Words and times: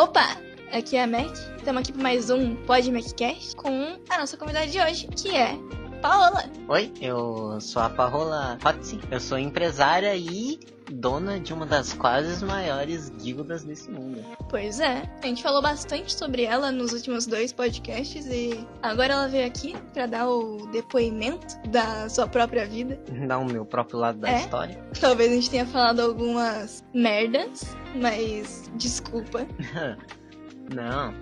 Opa! 0.00 0.38
Aqui 0.72 0.96
é 0.96 1.02
a 1.02 1.06
Mac. 1.06 1.36
Estamos 1.58 1.82
aqui 1.82 1.92
para 1.92 2.02
mais 2.02 2.30
um 2.30 2.56
Pod 2.64 2.90
MacCast 2.90 3.54
com 3.54 3.98
a 4.08 4.18
nossa 4.18 4.34
convidada 4.34 4.66
de 4.66 4.80
hoje, 4.80 5.06
que 5.08 5.36
é 5.36 5.54
Paola. 6.00 6.48
Oi, 6.68 6.90
eu 7.02 7.60
sou 7.60 7.82
a 7.82 7.90
Paola 7.90 8.56
Hotzi. 8.64 8.98
Eu 9.10 9.20
sou 9.20 9.38
empresária 9.38 10.16
e 10.16 10.58
dona 10.90 11.38
de 11.38 11.52
uma 11.52 11.64
das 11.64 11.92
quase 11.92 12.44
maiores 12.44 13.10
guildas 13.10 13.62
desse 13.64 13.90
mundo. 13.90 14.24
Pois 14.48 14.80
é, 14.80 15.02
a 15.22 15.26
gente 15.26 15.42
falou 15.42 15.62
bastante 15.62 16.12
sobre 16.12 16.42
ela 16.42 16.72
nos 16.72 16.92
últimos 16.92 17.26
dois 17.26 17.52
podcasts 17.52 18.26
e 18.26 18.66
agora 18.82 19.14
ela 19.14 19.28
veio 19.28 19.46
aqui 19.46 19.76
para 19.92 20.06
dar 20.06 20.28
o 20.28 20.66
depoimento 20.72 21.56
da 21.68 22.08
sua 22.08 22.26
própria 22.26 22.66
vida. 22.66 22.98
Dar 23.26 23.38
o 23.38 23.44
meu 23.44 23.64
próprio 23.64 23.98
lado 23.98 24.18
da 24.18 24.30
É? 24.30 24.40
história. 24.40 24.78
Talvez 25.00 25.30
a 25.30 25.34
gente 25.34 25.50
tenha 25.50 25.66
falado 25.66 26.00
algumas 26.00 26.84
merdas, 26.92 27.76
mas 27.94 28.70
desculpa. 28.74 29.46
não, 30.74 31.14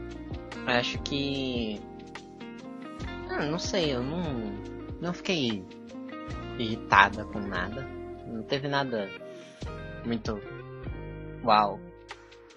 acho 0.67 0.99
que. 1.03 1.81
Ah, 3.31 3.45
não 3.45 3.59
sei, 3.59 3.95
eu 3.95 4.03
não. 4.03 4.23
Não 5.01 5.13
fiquei 5.13 5.63
irritada 6.59 7.25
com 7.25 7.39
nada. 7.39 7.87
Não 8.27 8.43
teve 8.43 8.67
nada 8.67 9.09
muito. 10.05 10.41
Uau! 11.45 11.81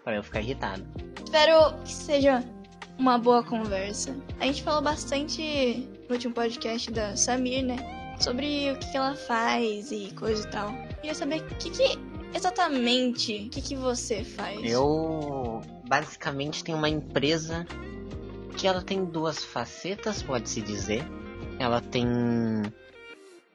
Pra 0.04 0.16
eu 0.16 0.24
ficar 0.24 0.42
irritado. 0.42 0.86
Espero 1.24 1.76
que 1.84 1.92
seja 1.92 2.44
uma 2.98 3.18
boa 3.18 3.44
conversa. 3.44 4.16
A 4.40 4.46
gente 4.46 4.64
falou 4.64 4.82
bastante 4.82 5.88
no 6.08 6.16
último 6.16 6.34
podcast 6.34 6.92
da 6.92 7.16
Samir, 7.16 7.64
né? 7.64 7.78
Sobre 8.20 8.72
o 8.72 8.78
que, 8.78 8.92
que 8.92 8.98
ela 8.98 9.16
faz 9.16 9.92
e 9.92 10.12
coisa 10.14 10.48
e 10.48 10.52
tal. 10.52 10.72
Queria 10.96 11.16
saber 11.16 11.42
o 11.42 11.56
que, 11.56 11.70
que 11.70 12.00
exatamente 12.34 13.48
o 13.48 13.50
que, 13.50 13.62
que 13.62 13.76
você 13.76 14.24
faz. 14.24 14.60
Eu 14.64 15.62
basicamente 15.88 16.64
tenho 16.64 16.78
uma 16.78 16.90
empresa 16.90 17.66
que 18.58 18.68
ela 18.68 18.82
tem 18.82 19.04
duas 19.06 19.44
facetas, 19.44 20.22
pode-se 20.22 20.62
dizer. 20.62 21.04
Ela 21.60 21.82
tem. 21.82 22.06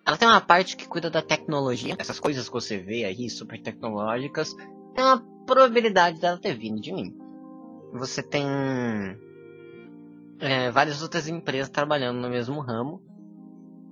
Ela 0.07 0.17
tem 0.17 0.29
uma 0.29 0.41
parte 0.41 0.77
que 0.77 0.87
cuida 0.87 1.11
da 1.11 1.21
tecnologia, 1.21 1.97
essas 1.99 2.21
coisas 2.21 2.47
que 2.47 2.55
você 2.55 2.79
vê 2.79 3.05
aí, 3.05 3.29
super 3.29 3.61
tecnológicas, 3.61 4.55
tem 4.95 5.05
uma 5.05 5.19
probabilidade 5.45 6.21
dela 6.21 6.39
ter 6.39 6.57
vindo 6.57 6.81
de 6.81 6.93
mim. 6.93 7.13
Você 7.93 8.23
tem 8.23 8.47
é, 10.39 10.71
várias 10.71 11.03
outras 11.03 11.27
empresas 11.27 11.69
trabalhando 11.69 12.21
no 12.21 12.29
mesmo 12.29 12.61
ramo, 12.61 13.03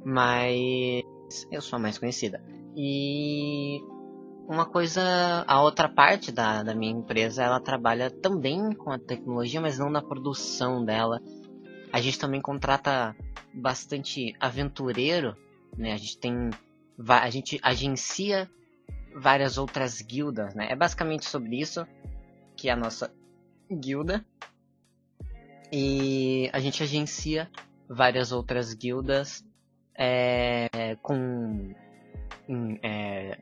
mas 0.05 1.03
eu 1.51 1.61
sou 1.61 1.79
a 1.79 1.81
mais 1.81 1.99
conhecida. 1.99 2.41
E 2.77 3.81
uma 4.47 4.67
coisa, 4.67 5.45
a 5.49 5.63
outra 5.63 5.89
parte 5.89 6.31
da, 6.31 6.63
da 6.63 6.75
minha 6.75 6.93
empresa, 6.93 7.43
ela 7.43 7.59
trabalha 7.59 8.09
também 8.09 8.73
com 8.73 8.93
a 8.93 8.99
tecnologia, 8.99 9.61
mas 9.61 9.79
não 9.79 9.91
na 9.91 10.03
produção 10.03 10.85
dela. 10.85 11.21
A 11.93 12.01
gente 12.01 12.19
também 12.19 12.41
contrata 12.41 13.17
bastante 13.53 14.35
aventureiro, 14.39 15.37
né? 15.77 15.93
A 15.93 15.97
gente 15.97 16.19
tem, 16.19 16.51
a 17.07 17.31
gente 17.31 17.59
agencia 17.63 18.51
várias 19.15 19.59
outras 19.59 20.01
guildas, 20.01 20.55
né? 20.55 20.69
É 20.71 20.77
basicamente 20.77 21.27
sobre 21.27 21.61
isso 21.61 21.87
que 22.57 22.69
é 22.69 22.73
a 22.73 22.77
nossa 22.77 23.13
guilda. 23.71 24.25
E 25.73 26.49
a 26.53 26.61
gente 26.61 26.83
agencia 26.83 27.51
várias 27.89 28.33
outras 28.33 28.73
guildas 28.75 29.45
é, 29.95 30.97
com 31.03 31.75
é, 32.83 33.39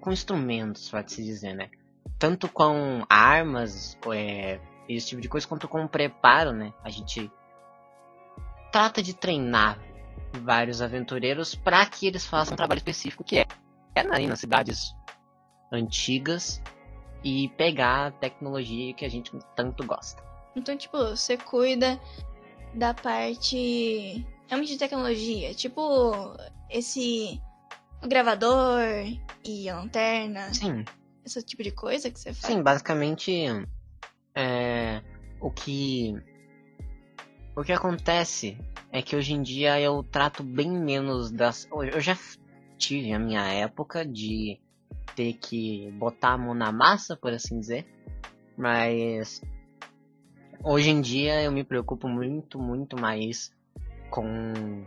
com 0.00 0.12
instrumentos, 0.12 0.90
pode-se 0.90 1.22
dizer, 1.22 1.54
né? 1.54 1.70
Tanto 2.18 2.48
com 2.48 3.04
armas, 3.08 3.98
é, 4.12 4.60
esse 4.88 5.08
tipo 5.08 5.20
de 5.20 5.28
coisa, 5.28 5.46
quanto 5.46 5.68
com 5.68 5.86
preparo, 5.86 6.52
né? 6.52 6.72
A 6.82 6.90
gente 6.90 7.30
trata 8.70 9.02
de 9.02 9.14
treinar 9.14 9.78
vários 10.40 10.82
aventureiros 10.82 11.54
para 11.54 11.84
que 11.86 12.06
eles 12.06 12.26
façam 12.26 12.54
um 12.54 12.56
trabalho 12.56 12.78
específico 12.78 13.24
que 13.24 13.38
é, 13.38 13.46
é 13.94 14.00
ali 14.00 14.26
nas 14.26 14.40
cidades 14.40 14.94
antigas 15.72 16.60
e 17.22 17.48
pegar 17.56 18.06
a 18.06 18.10
tecnologia 18.10 18.92
que 18.94 19.04
a 19.04 19.08
gente 19.08 19.32
tanto 19.56 19.84
gosta. 19.86 20.22
Então, 20.54 20.76
tipo, 20.76 20.96
você 20.98 21.36
cuida 21.36 21.98
da 22.74 22.92
parte 22.92 24.24
realmente 24.46 24.72
de 24.72 24.78
tecnologia. 24.78 25.54
Tipo, 25.54 26.36
esse 26.70 27.40
gravador 28.06 28.80
e 29.44 29.68
a 29.68 29.76
lanterna, 29.76 30.52
Sim, 30.52 30.84
esse 31.24 31.42
tipo 31.42 31.62
de 31.62 31.70
coisa 31.70 32.10
que 32.10 32.18
você 32.18 32.32
faz. 32.32 32.52
Sim, 32.52 32.62
basicamente 32.62 33.46
é, 34.34 35.02
o 35.40 35.50
que 35.50 36.14
o 37.56 37.62
que 37.62 37.72
acontece 37.72 38.58
é 38.90 39.02
que 39.02 39.16
hoje 39.16 39.32
em 39.32 39.42
dia 39.42 39.80
eu 39.80 40.02
trato 40.02 40.42
bem 40.42 40.70
menos 40.70 41.30
das 41.30 41.68
eu 41.70 42.00
já 42.00 42.16
tive 42.76 43.12
a 43.12 43.18
minha 43.18 43.46
época 43.52 44.04
de 44.04 44.60
ter 45.14 45.34
que 45.34 45.90
botar 45.92 46.32
a 46.32 46.38
mão 46.38 46.54
na 46.54 46.72
massa, 46.72 47.16
por 47.16 47.32
assim 47.32 47.60
dizer, 47.60 47.86
mas 48.56 49.40
hoje 50.62 50.90
em 50.90 51.00
dia 51.00 51.42
eu 51.42 51.52
me 51.52 51.62
preocupo 51.62 52.08
muito, 52.08 52.58
muito 52.58 53.00
mais 53.00 53.52
com 54.10 54.84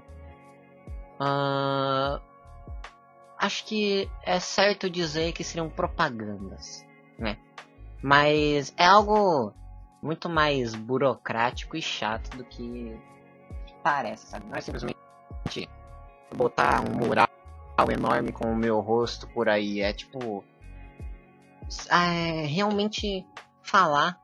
ah, 1.20 2.22
acho 3.38 3.66
que 3.66 4.10
é 4.24 4.40
certo 4.40 4.90
dizer 4.90 5.32
que 5.32 5.44
seriam 5.44 5.70
propagandas, 5.70 6.86
né? 7.18 7.38
Mas 8.02 8.74
é 8.78 8.86
algo 8.86 9.54
muito 10.08 10.30
mais 10.30 10.74
burocrático 10.74 11.76
e 11.76 11.82
chato 11.82 12.38
do 12.38 12.46
que 12.46 12.98
parece, 13.84 14.28
sabe? 14.28 14.46
Não 14.48 14.56
é 14.56 14.62
simplesmente 14.62 14.98
botar 16.34 16.82
um 16.82 16.96
mural 16.96 17.28
enorme 17.92 18.32
com 18.32 18.52
o 18.52 18.56
meu 18.56 18.80
rosto 18.80 19.28
por 19.28 19.50
aí. 19.50 19.82
É 19.82 19.92
tipo. 19.92 20.44
É 21.92 22.46
realmente 22.46 23.26
falar 23.62 24.18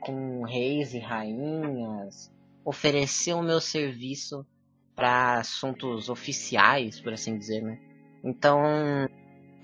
com 0.00 0.44
reis 0.44 0.94
e 0.94 1.00
rainhas, 1.00 2.32
oferecer 2.64 3.34
o 3.34 3.42
meu 3.42 3.60
serviço 3.60 4.46
para 4.94 5.40
assuntos 5.40 6.08
oficiais, 6.08 7.00
por 7.00 7.12
assim 7.12 7.36
dizer, 7.36 7.60
né? 7.60 7.80
Então, 8.22 8.62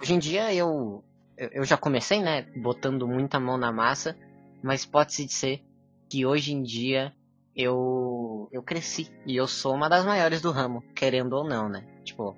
hoje 0.03 0.15
em 0.15 0.19
dia 0.19 0.53
eu 0.53 1.04
eu 1.36 1.48
eu 1.53 1.65
já 1.65 1.76
comecei, 1.76 2.21
né, 2.21 2.42
botando 2.56 3.06
muita 3.06 3.38
mão 3.38 3.56
na 3.56 3.71
massa, 3.71 4.16
mas 4.64 4.86
pode-se 4.86 5.26
dizer 5.26 5.62
que 6.08 6.25
hoje 6.25 6.54
em 6.54 6.62
dia 6.62 7.14
eu 7.54 8.48
eu 8.50 8.62
cresci 8.62 9.12
e 9.26 9.36
eu 9.36 9.47
sou 9.47 9.75
uma 9.75 9.91
das 9.91 10.06
maiores 10.06 10.41
do 10.41 10.50
ramo, 10.50 10.82
querendo 10.94 11.34
ou 11.34 11.47
não, 11.47 11.69
né? 11.69 11.86
Tipo, 12.02 12.34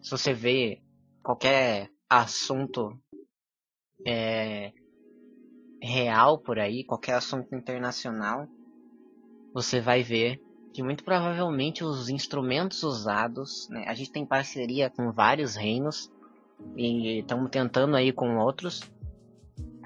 se 0.00 0.08
você 0.08 0.32
vê 0.32 0.80
qualquer 1.20 1.90
assunto 2.08 2.96
é, 4.06 4.72
real 5.82 6.38
por 6.38 6.60
aí, 6.60 6.84
qualquer 6.84 7.14
assunto 7.14 7.52
internacional, 7.56 8.46
você 9.52 9.80
vai 9.80 10.04
ver 10.04 10.40
que 10.72 10.80
muito 10.80 11.02
provavelmente 11.02 11.82
os 11.82 12.08
instrumentos 12.08 12.84
usados, 12.84 13.68
né, 13.68 13.84
a 13.88 13.94
gente 13.94 14.12
tem 14.12 14.24
parceria 14.24 14.88
com 14.88 15.10
vários 15.10 15.56
reinos 15.56 16.08
e 16.76 17.18
estamos 17.18 17.50
tentando 17.50 17.96
aí 17.96 18.12
com 18.12 18.38
outros, 18.38 18.88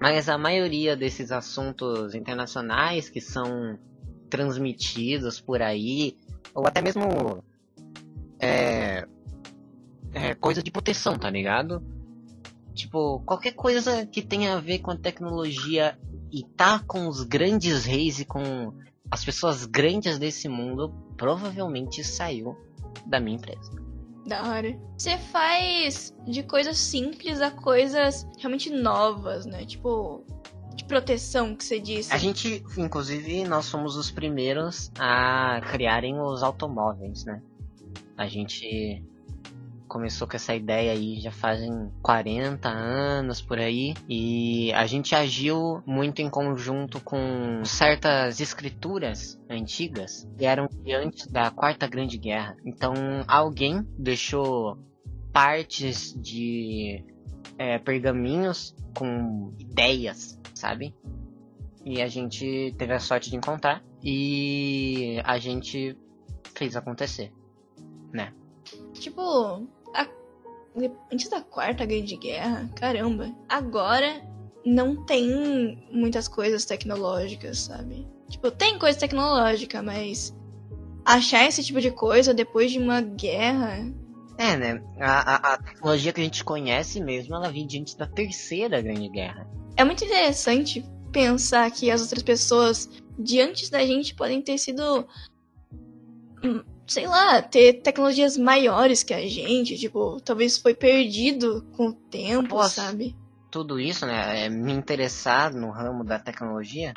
mas 0.04 0.28
a 0.28 0.37
maioria 0.37 0.94
desses 0.94 1.32
assuntos 1.32 2.15
internacionais 2.15 3.09
que 3.09 3.22
são 3.22 3.78
transmitidos 4.28 5.41
por 5.41 5.62
aí, 5.62 6.15
ou 6.54 6.66
até 6.66 6.82
mesmo 6.82 7.42
é, 8.38 9.09
é 10.12 10.34
coisa 10.34 10.62
de 10.62 10.70
proteção, 10.70 11.19
tá 11.19 11.31
ligado? 11.31 11.82
Tipo, 12.75 13.20
qualquer 13.20 13.52
coisa 13.52 14.05
que 14.05 14.20
tenha 14.20 14.58
a 14.58 14.61
ver 14.61 14.81
com 14.81 14.90
a 14.90 14.96
tecnologia 14.96 15.99
e 16.31 16.44
tá 16.55 16.81
com 16.87 17.08
os 17.08 17.23
grandes 17.23 17.87
reis 17.87 18.20
e 18.20 18.26
com 18.26 18.75
as 19.11 19.25
pessoas 19.25 19.64
grandes 19.64 20.19
desse 20.19 20.50
mundo, 20.50 20.93
provavelmente 21.17 22.05
saiu 22.05 22.55
da 23.06 23.19
minha 23.19 23.38
empresa. 23.38 23.83
Da 24.26 24.43
hora. 24.49 24.79
Você 24.97 25.19
faz 25.19 26.15
de 26.26 26.43
coisas 26.43 26.79
simples 26.79 27.41
a 27.41 27.50
coisas 27.50 28.26
realmente 28.38 28.71
novas, 28.71 29.44
né? 29.44 29.65
Tipo, 29.67 30.25
de 30.75 30.85
proteção 30.85 31.55
que 31.55 31.65
você 31.65 31.79
disse. 31.79 32.12
A 32.12 32.17
gente, 32.19 32.65
inclusive, 32.79 33.44
nós 33.44 33.67
somos 33.67 33.97
os 33.97 34.11
primeiros 34.11 34.91
a 34.99 35.61
criarem 35.71 36.19
os 36.21 36.43
automóveis, 36.43 37.25
né? 37.25 37.43
A 38.17 38.26
gente 38.26 39.03
começou 39.94 40.26
com 40.26 40.35
essa 40.35 40.52
ideia 40.52 40.91
aí 40.91 41.20
já 41.20 41.31
fazem 41.31 41.88
40 42.02 42.69
anos 42.69 43.41
por 43.41 43.61
aí 43.61 43.94
e 44.08 44.73
a 44.73 44.87
gente 44.87 45.14
agiu 45.14 45.85
muito 45.87 46.20
em 46.20 46.29
conjunto 46.29 47.00
com 47.00 47.64
certas 47.64 48.41
escrituras 48.41 49.41
antigas 49.49 50.29
que 50.37 50.44
eram 50.44 50.69
antes 51.00 51.29
da 51.29 51.49
Quarta 51.52 51.87
Grande 51.87 52.19
Guerra. 52.19 52.56
Então 52.67 52.93
alguém 53.29 53.87
deixou 53.96 54.76
partes 55.32 56.12
de 56.20 57.05
é, 57.56 57.79
pergaminhos 57.79 58.75
com 58.99 59.55
ideias, 59.61 60.40
sabe? 60.56 60.93
E 61.85 62.02
a 62.02 62.08
gente 62.08 62.75
teve 62.76 62.93
a 62.93 62.99
sorte 62.99 63.31
de 63.31 63.37
encontrar. 63.37 63.81
E 64.02 65.20
a 65.23 65.38
gente 65.38 65.97
fez 66.52 66.75
acontecer. 66.75 67.32
Né? 68.12 68.35
Tipo. 68.94 69.69
Antes 71.12 71.29
da 71.29 71.41
quarta 71.41 71.85
grande 71.85 72.17
guerra, 72.17 72.69
caramba. 72.75 73.35
Agora 73.49 74.23
não 74.65 75.05
tem 75.05 75.87
muitas 75.91 76.26
coisas 76.26 76.65
tecnológicas, 76.65 77.61
sabe? 77.61 78.06
Tipo, 78.29 78.50
tem 78.50 78.79
coisa 78.79 78.99
tecnológica, 78.99 79.82
mas 79.82 80.35
achar 81.05 81.47
esse 81.47 81.62
tipo 81.62 81.81
de 81.81 81.91
coisa 81.91 82.32
depois 82.32 82.73
de 82.73 82.79
uma 82.79 83.00
guerra. 83.00 83.93
É, 84.38 84.56
né? 84.56 84.82
A, 84.99 85.35
a, 85.35 85.55
a 85.55 85.59
tecnologia 85.59 86.12
que 86.12 86.21
a 86.21 86.25
gente 86.25 86.43
conhece 86.43 87.00
mesmo, 87.00 87.35
ela 87.35 87.50
vem 87.50 87.67
diante 87.67 87.97
da 87.97 88.06
terceira 88.06 88.81
grande 88.81 89.09
guerra. 89.09 89.47
É 89.76 89.85
muito 89.85 90.05
interessante 90.05 90.85
pensar 91.12 91.71
que 91.71 91.91
as 91.91 92.00
outras 92.00 92.23
pessoas 92.23 92.88
diante 93.19 93.71
da 93.71 93.85
gente 93.87 94.15
podem 94.15 94.43
ter 94.43 94.59
sido. 94.59 95.06
Sei 96.86 97.06
lá, 97.06 97.40
ter 97.40 97.81
tecnologias 97.81 98.36
maiores 98.36 99.02
que 99.02 99.14
a 99.14 99.26
gente, 99.26 99.78
tipo, 99.78 100.20
talvez 100.20 100.58
foi 100.58 100.75
perdido 100.75 101.62
com 101.76 101.88
o 101.88 101.94
tempo, 101.94 102.62
sabe? 102.69 103.16
Tudo 103.50 103.81
isso, 103.81 104.04
né? 104.04 104.44
É 104.44 104.48
me 104.48 104.72
interessar 104.72 105.52
no 105.54 105.70
ramo 105.70 106.04
da 106.04 106.19
tecnologia. 106.19 106.92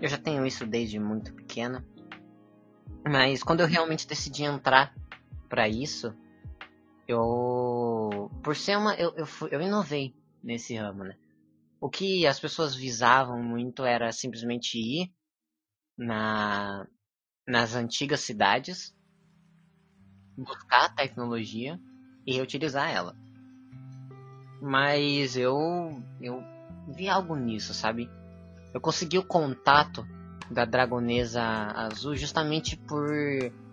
Eu 0.00 0.08
já 0.08 0.18
tenho 0.18 0.44
isso 0.44 0.66
desde 0.66 0.98
muito 0.98 1.32
pequena. 1.32 1.84
Mas 3.08 3.42
quando 3.42 3.60
eu 3.60 3.66
realmente 3.66 4.06
decidi 4.06 4.44
entrar 4.44 4.94
para 5.48 5.66
isso, 5.68 6.14
eu. 7.08 8.30
Por 8.42 8.54
ser 8.54 8.76
uma. 8.76 8.94
Eu, 8.94 9.14
eu, 9.16 9.26
fui, 9.26 9.48
eu 9.52 9.60
inovei 9.60 10.14
nesse 10.42 10.76
ramo, 10.76 11.04
né? 11.04 11.16
O 11.80 11.88
que 11.88 12.26
as 12.26 12.38
pessoas 12.38 12.74
visavam 12.74 13.42
muito 13.42 13.84
era 13.84 14.12
simplesmente 14.12 14.78
ir 14.78 15.10
na, 15.96 16.86
nas 17.50 17.74
antigas 17.74 18.20
cidades, 18.20 18.94
buscar 20.36 20.86
a 20.86 20.88
tecnologia 20.88 21.78
e 22.26 22.34
reutilizar 22.34 22.90
ela. 22.90 23.16
Mas 24.62 25.36
eu, 25.36 26.02
eu 26.20 26.42
vi 26.88 27.08
algo 27.08 27.34
nisso, 27.34 27.74
sabe? 27.74 28.08
Eu 28.72 28.80
consegui 28.80 29.18
o 29.18 29.24
contato 29.24 30.06
da 30.50 30.64
Dragonesa 30.64 31.42
Azul 31.42 32.14
justamente 32.14 32.76
por 32.76 33.08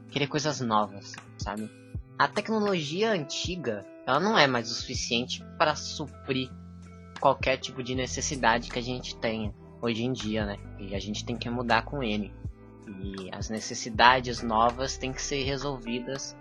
querer 0.09 0.27
coisas 0.27 0.59
novas, 0.59 1.13
sabe? 1.37 1.69
A 2.17 2.27
tecnologia 2.27 3.11
antiga, 3.11 3.85
ela 4.07 4.19
não 4.19 4.37
é 4.37 4.47
mais 4.47 4.71
o 4.71 4.73
suficiente 4.73 5.43
para 5.57 5.75
suprir 5.75 6.49
qualquer 7.19 7.57
tipo 7.57 7.83
de 7.83 7.93
necessidade 7.93 8.71
que 8.71 8.79
a 8.79 8.83
gente 8.83 9.15
tenha 9.17 9.53
hoje 9.81 10.03
em 10.03 10.11
dia, 10.11 10.45
né? 10.45 10.57
E 10.79 10.95
a 10.95 10.99
gente 10.99 11.25
tem 11.25 11.37
que 11.37 11.49
mudar 11.49 11.83
com 11.83 12.01
ele. 12.01 12.33
E 12.87 13.29
as 13.33 13.49
necessidades 13.49 14.41
novas 14.41 14.97
têm 14.97 15.11
que 15.11 15.21
ser 15.21 15.43
resolvidas 15.43 16.35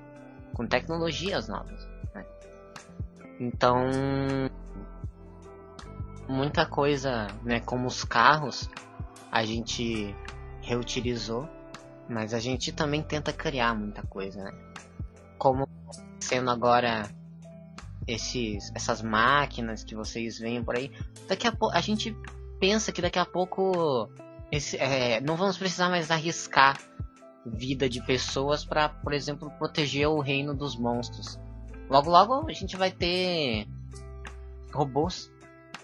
com 0.54 0.66
tecnologias 0.66 1.48
novas. 1.48 1.86
Né? 2.14 2.24
Então, 3.40 3.84
muita 6.28 6.64
coisa, 6.64 7.26
né, 7.42 7.60
como 7.60 7.86
os 7.86 8.04
carros, 8.04 8.70
a 9.30 9.44
gente 9.44 10.14
reutilizou, 10.62 11.48
mas 12.08 12.32
a 12.32 12.38
gente 12.38 12.72
também 12.72 13.02
tenta 13.02 13.32
criar 13.32 13.74
muita 13.74 14.02
coisa, 14.02 14.44
né? 14.44 14.52
Como 15.38 15.68
sendo 16.20 16.50
agora 16.50 17.08
esses, 18.06 18.72
essas 18.74 19.02
máquinas 19.02 19.84
que 19.84 19.94
vocês 19.94 20.38
veem 20.38 20.62
por 20.62 20.76
aí, 20.76 20.90
daqui 21.28 21.46
a 21.46 21.52
pouco 21.52 21.76
a 21.76 21.80
gente 21.80 22.16
pensa 22.58 22.92
que 22.92 23.02
daqui 23.02 23.18
a 23.18 23.26
pouco 23.26 24.08
esse, 24.50 24.76
é, 24.76 25.20
não 25.20 25.36
vamos 25.36 25.58
precisar 25.58 25.88
mais 25.88 26.10
arriscar 26.10 26.78
vida 27.44 27.88
de 27.88 28.02
pessoas 28.02 28.64
para, 28.64 28.88
por 28.88 29.12
exemplo, 29.12 29.50
proteger 29.52 30.08
o 30.08 30.20
reino 30.20 30.54
dos 30.54 30.76
monstros. 30.76 31.38
Logo, 31.88 32.10
logo 32.10 32.48
a 32.48 32.52
gente 32.52 32.76
vai 32.76 32.90
ter 32.90 33.68
robôs 34.72 35.32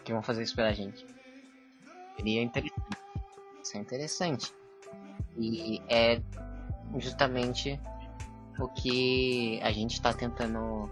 que 0.05 0.13
vão 0.13 0.23
fazer 0.23 0.43
isso 0.43 0.57
pela 0.57 0.73
gente. 0.73 1.07
Seria 2.17 2.43
interessante. 2.43 2.99
Isso 3.63 3.77
é 3.77 3.81
interessante. 3.81 4.55
E 5.39 5.81
é 5.89 6.21
justamente 6.99 7.81
o 8.59 8.69
que 8.69 9.61
a 9.63 9.71
gente 9.71 9.93
está 9.93 10.13
tentando 10.13 10.91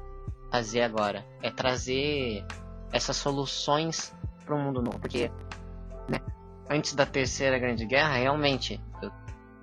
fazer 0.51 0.83
agora. 0.83 1.27
É 1.43 1.51
trazer 1.51 2.45
essas 2.93 3.17
soluções 3.17 4.15
para 4.45 4.55
o 4.55 4.59
mundo 4.59 4.81
novo. 4.81 4.99
Porque 5.01 5.31
né, 6.09 6.21
antes 6.71 6.95
da 6.95 7.05
terceira 7.05 7.59
grande 7.59 7.85
guerra, 7.85 8.15
realmente, 8.15 8.81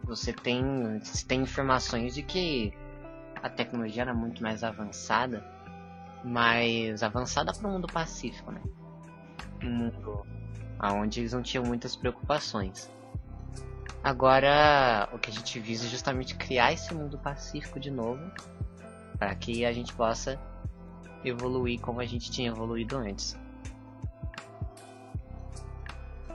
você 0.04 0.33
tem, 0.33 1.00
você 1.00 1.25
tem 1.25 1.42
informações 1.42 2.13
de 2.13 2.21
que 2.21 2.74
a 3.42 3.50
tecnologia 3.50 4.01
era 4.01 4.13
muito 4.13 4.44
mais 4.44 4.62
avançada, 4.62 5.42
mas 6.24 7.01
avançada 7.01 7.54
para 7.54 7.68
o 7.68 7.71
mundo 7.71 7.88
pacífico, 7.88 8.51
né? 8.51 8.62
Um 9.63 9.69
mundo 9.69 10.25
onde 10.83 11.21
eles 11.21 11.33
não 11.33 11.42
tinham 11.42 11.63
muitas 11.63 11.95
preocupações. 11.95 12.92
Agora, 14.03 15.10
o 15.13 15.18
que 15.18 15.30
a 15.30 15.33
gente 15.33 15.60
visa 15.60 15.88
é 15.88 15.89
justamente 15.89 16.36
criar 16.36 16.74
esse 16.74 16.94
mundo 16.94 17.18
pacífico 17.18 17.80
de 17.80 17.89
novo, 17.89 18.21
para 19.18 19.33
que 19.33 19.65
a 19.65 19.71
gente 19.71 19.94
possa 19.94 20.39
evoluir 21.24 21.80
como 21.80 22.00
a 22.00 22.06
gente 22.06 22.30
tinha 22.30 22.50
evoluído 22.50 22.98
antes. 22.98 23.38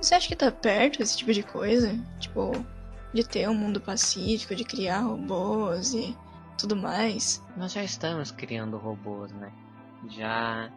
Você 0.02 0.16
acha 0.16 0.26
que 0.26 0.34
tá 0.34 0.50
perto 0.50 1.00
esse 1.00 1.16
tipo 1.16 1.32
de 1.32 1.44
coisa? 1.44 1.96
Tipo, 2.18 2.50
de 3.14 3.22
ter 3.22 3.48
um 3.48 3.54
mundo 3.54 3.80
pacífico, 3.80 4.52
de 4.52 4.64
criar 4.64 5.02
robôs 5.02 5.94
e 5.94 6.16
tudo 6.58 6.74
mais? 6.74 7.40
Nós 7.56 7.72
já 7.72 7.84
estamos 7.84 8.32
criando 8.32 8.76
robôs, 8.78 9.30
né? 9.30 9.52
Já 10.08 10.72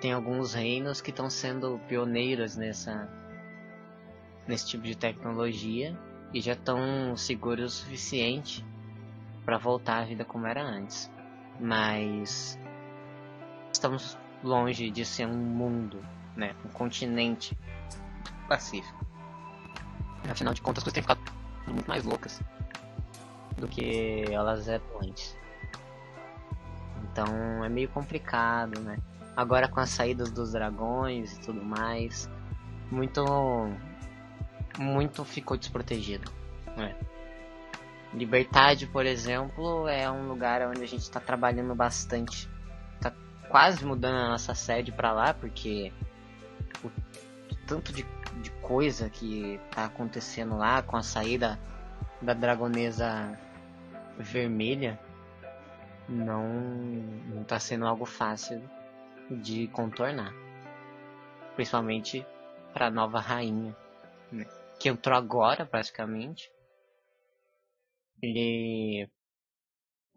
tem 0.00 0.12
alguns 0.12 0.54
reinos 0.54 1.00
que 1.00 1.10
estão 1.10 1.30
sendo 1.30 1.80
pioneiros 1.86 2.56
nessa 2.56 3.08
nesse 4.48 4.66
tipo 4.66 4.82
de 4.82 4.96
tecnologia 4.96 5.96
e 6.32 6.40
já 6.40 6.54
estão 6.54 7.16
seguros 7.16 7.74
o 7.74 7.76
suficiente 7.76 8.66
para 9.44 9.56
voltar 9.56 10.02
à 10.02 10.04
vida 10.04 10.24
como 10.24 10.48
era 10.48 10.64
antes. 10.64 11.08
Mas 11.60 12.58
estamos 13.72 14.18
longe 14.42 14.90
de 14.90 15.04
ser 15.04 15.26
um 15.28 15.36
mundo, 15.36 16.04
né, 16.36 16.56
um 16.64 16.68
continente 16.70 17.56
pacífico. 18.44 19.04
Afinal 20.28 20.54
de 20.54 20.62
contas, 20.62 20.78
as 20.78 20.84
coisas 20.84 20.94
têm 20.94 21.02
ficado 21.02 21.20
muito 21.66 21.86
mais 21.86 22.04
loucas 22.04 22.40
do 23.56 23.68
que 23.68 24.24
elas 24.30 24.68
eram 24.68 24.84
antes. 25.02 25.36
Então 27.12 27.64
é 27.64 27.68
meio 27.68 27.88
complicado, 27.88 28.80
né? 28.80 28.98
Agora 29.36 29.68
com 29.68 29.80
as 29.80 29.90
saídas 29.90 30.30
dos 30.30 30.52
dragões 30.52 31.36
e 31.36 31.40
tudo 31.40 31.62
mais, 31.62 32.28
muito 32.90 33.24
muito 34.78 35.24
ficou 35.24 35.56
desprotegido. 35.56 36.30
Né? 36.76 36.96
Liberdade, 38.12 38.86
por 38.86 39.06
exemplo, 39.06 39.88
é 39.88 40.10
um 40.10 40.28
lugar 40.28 40.62
onde 40.68 40.82
a 40.82 40.86
gente 40.86 41.02
está 41.02 41.20
trabalhando 41.20 41.74
bastante. 41.74 42.48
Tá 43.00 43.12
quase 43.48 43.84
mudando 43.84 44.16
a 44.16 44.28
nossa 44.30 44.54
sede 44.54 44.92
para 44.92 45.12
lá, 45.12 45.34
porque 45.34 45.92
tanto 47.64 47.92
de, 47.92 48.04
de 48.42 48.50
coisa 48.62 49.08
que 49.10 49.60
tá 49.70 49.86
acontecendo 49.86 50.56
lá 50.56 50.82
com 50.82 50.96
a 50.96 51.02
saída 51.02 51.58
da 52.20 52.34
dragonesa 52.34 53.38
vermelha 54.18 54.98
não, 56.08 56.48
não 57.34 57.44
tá 57.44 57.58
sendo 57.58 57.86
algo 57.86 58.04
fácil 58.04 58.62
de 59.30 59.68
contornar. 59.68 60.32
Principalmente 61.56 62.26
para 62.72 62.90
nova 62.90 63.20
rainha. 63.20 63.76
Né? 64.30 64.46
que 64.78 64.88
entrou 64.88 65.16
agora, 65.16 65.64
praticamente, 65.64 66.50
ele 68.22 69.08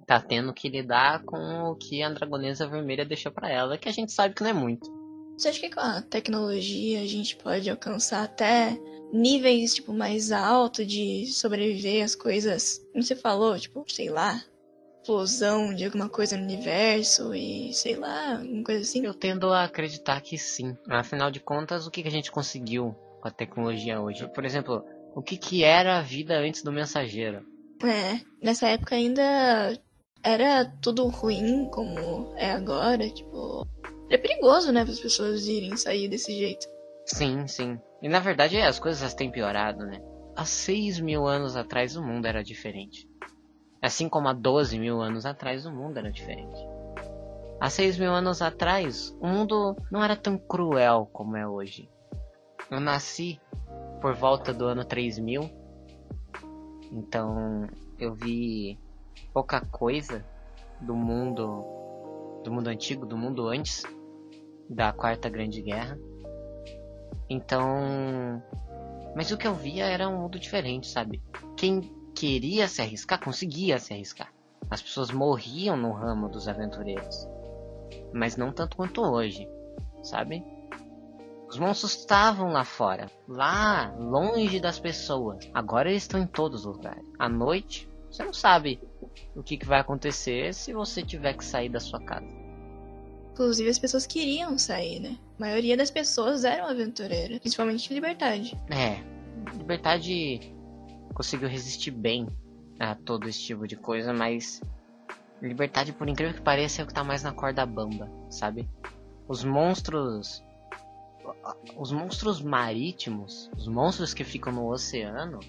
tá 0.05 0.19
tendo 0.19 0.53
que 0.53 0.69
lidar 0.69 1.23
com 1.23 1.71
o 1.71 1.75
que 1.75 2.03
a 2.03 2.09
Dragonesa 2.09 2.67
Vermelha 2.67 3.05
deixou 3.05 3.31
para 3.31 3.49
ela, 3.49 3.77
que 3.77 3.89
a 3.89 3.91
gente 3.91 4.11
sabe 4.11 4.35
que 4.35 4.43
não 4.43 4.49
é 4.49 4.53
muito. 4.53 4.96
Você 5.37 5.49
acha 5.49 5.59
que 5.59 5.69
com 5.69 5.79
a 5.79 6.01
tecnologia 6.01 7.01
a 7.01 7.05
gente 7.05 7.35
pode 7.35 7.69
alcançar 7.69 8.23
até 8.23 8.75
níveis 9.13 9.75
tipo 9.75 9.93
mais 9.93 10.31
altos 10.31 10.87
de 10.87 11.27
sobreviver 11.27 12.03
às 12.03 12.15
coisas? 12.15 12.79
Como 12.91 13.03
você 13.03 13.15
falou, 13.15 13.57
tipo, 13.59 13.85
sei 13.87 14.09
lá, 14.09 14.41
explosão 15.01 15.73
de 15.75 15.85
alguma 15.85 16.09
coisa 16.09 16.35
no 16.35 16.43
universo 16.43 17.35
e 17.35 17.71
sei 17.71 17.95
lá, 17.95 18.39
alguma 18.39 18.63
coisa 18.63 18.81
assim? 18.81 19.05
Eu 19.05 19.13
tendo 19.13 19.53
a 19.53 19.63
acreditar 19.63 20.19
que 20.21 20.37
sim. 20.39 20.75
Afinal 20.89 21.29
de 21.29 21.39
contas, 21.39 21.85
o 21.85 21.91
que 21.91 22.05
a 22.05 22.11
gente 22.11 22.31
conseguiu 22.31 22.95
com 23.21 23.27
a 23.27 23.31
tecnologia 23.31 24.01
hoje. 24.01 24.27
Por 24.29 24.43
exemplo, 24.43 24.83
o 25.15 25.21
que, 25.21 25.37
que 25.37 25.63
era 25.63 25.99
a 25.99 26.01
vida 26.01 26.37
antes 26.39 26.63
do 26.63 26.71
mensageiro? 26.71 27.45
É, 27.83 28.19
nessa 28.41 28.67
época 28.67 28.95
ainda 28.95 29.79
era 30.23 30.65
tudo 30.81 31.07
ruim 31.07 31.69
como 31.71 32.33
é 32.35 32.51
agora, 32.51 33.07
tipo. 33.09 33.67
É 34.09 34.17
perigoso, 34.17 34.71
né, 34.71 34.83
para 34.83 34.93
as 34.93 34.99
pessoas 34.99 35.47
irem 35.47 35.75
sair 35.75 36.07
desse 36.07 36.33
jeito. 36.33 36.67
Sim, 37.05 37.47
sim. 37.47 37.79
E 38.01 38.07
na 38.07 38.19
verdade 38.19 38.59
as 38.61 38.79
coisas 38.79 39.13
têm 39.13 39.31
piorado, 39.31 39.85
né? 39.85 40.01
Há 40.35 40.45
6 40.45 40.99
mil 40.99 41.25
anos 41.25 41.55
atrás 41.55 41.95
o 41.95 42.03
mundo 42.03 42.25
era 42.25 42.43
diferente. 42.43 43.09
Assim 43.81 44.07
como 44.07 44.27
há 44.27 44.33
12 44.33 44.77
mil 44.79 45.01
anos 45.01 45.25
atrás 45.25 45.65
o 45.65 45.71
mundo 45.71 45.97
era 45.97 46.11
diferente. 46.11 46.57
Há 47.59 47.69
6 47.69 47.97
mil 47.97 48.11
anos 48.11 48.41
atrás 48.41 49.15
o 49.19 49.27
mundo 49.27 49.75
não 49.91 50.03
era 50.03 50.15
tão 50.15 50.37
cruel 50.37 51.09
como 51.11 51.35
é 51.35 51.47
hoje. 51.47 51.89
Eu 52.69 52.79
nasci 52.79 53.39
por 54.01 54.13
volta 54.13 54.53
do 54.53 54.65
ano 54.65 54.85
3000, 54.85 55.49
então 56.91 57.67
eu 57.97 58.13
vi 58.13 58.77
pouca 59.33 59.61
coisa 59.61 60.23
do 60.79 60.93
mundo 60.93 61.65
do 62.43 62.51
mundo 62.51 62.67
antigo, 62.67 63.05
do 63.05 63.17
mundo 63.17 63.47
antes 63.47 63.83
da 64.69 64.91
Quarta 64.91 65.29
Grande 65.29 65.61
Guerra. 65.61 65.97
Então, 67.29 68.41
mas 69.15 69.31
o 69.31 69.37
que 69.37 69.47
eu 69.47 69.53
via 69.53 69.85
era 69.85 70.07
um 70.07 70.21
mundo 70.21 70.39
diferente, 70.39 70.87
sabe? 70.87 71.21
Quem 71.55 71.81
queria 72.13 72.67
se 72.67 72.81
arriscar 72.81 73.23
conseguia 73.23 73.79
se 73.79 73.93
arriscar. 73.93 74.31
As 74.69 74.81
pessoas 74.81 75.11
morriam 75.11 75.77
no 75.77 75.91
ramo 75.91 76.29
dos 76.29 76.47
aventureiros, 76.47 77.27
mas 78.13 78.35
não 78.35 78.51
tanto 78.51 78.75
quanto 78.75 79.01
hoje, 79.01 79.47
sabe? 80.03 80.43
Os 81.47 81.57
monstros 81.57 81.95
estavam 81.95 82.51
lá 82.51 82.65
fora, 82.65 83.09
lá, 83.27 83.93
longe 83.97 84.59
das 84.59 84.79
pessoas. 84.79 85.49
Agora 85.53 85.89
eles 85.89 86.03
estão 86.03 86.21
em 86.21 86.27
todos 86.27 86.65
os 86.65 86.75
lugares. 86.75 87.05
À 87.17 87.29
noite, 87.29 87.87
você 88.11 88.23
não 88.23 88.33
sabe 88.33 88.81
o 89.35 89.41
que, 89.41 89.57
que 89.57 89.65
vai 89.65 89.79
acontecer 89.79 90.53
se 90.53 90.73
você 90.73 91.01
tiver 91.01 91.33
que 91.33 91.45
sair 91.45 91.69
da 91.69 91.79
sua 91.79 92.01
casa. 92.01 92.27
Inclusive, 93.37 93.69
as 93.69 93.77
pessoas 93.77 94.07
queriam 94.07 94.57
sair, 94.57 94.99
né? 94.99 95.15
A 95.37 95.41
maioria 95.41 95.77
das 95.77 95.91
pessoas 95.91 96.43
eram 96.43 96.65
aventureiras, 96.65 97.37
principalmente 97.37 97.93
Liberdade. 97.93 98.57
É, 98.67 98.97
Liberdade 99.55 100.55
conseguiu 101.13 101.47
resistir 101.47 101.91
bem 101.91 102.27
a 102.79 102.95
todo 102.95 103.29
esse 103.29 103.39
tipo 103.43 103.67
de 103.67 103.75
coisa, 103.75 104.11
mas 104.11 104.59
Liberdade, 105.39 105.93
por 105.93 106.09
incrível 106.09 106.33
que 106.33 106.41
pareça, 106.41 106.81
é 106.81 106.83
o 106.83 106.87
que 106.87 106.93
tá 106.95 107.03
mais 107.03 107.21
na 107.21 107.31
corda 107.31 107.63
bamba, 107.63 108.09
sabe? 108.27 108.67
Os 109.27 109.43
monstros. 109.43 110.43
Os 111.77 111.91
monstros 111.91 112.41
marítimos, 112.41 113.51
os 113.55 113.67
monstros 113.67 114.15
que 114.15 114.23
ficam 114.23 114.51
no 114.51 114.67
oceano, 114.67 115.41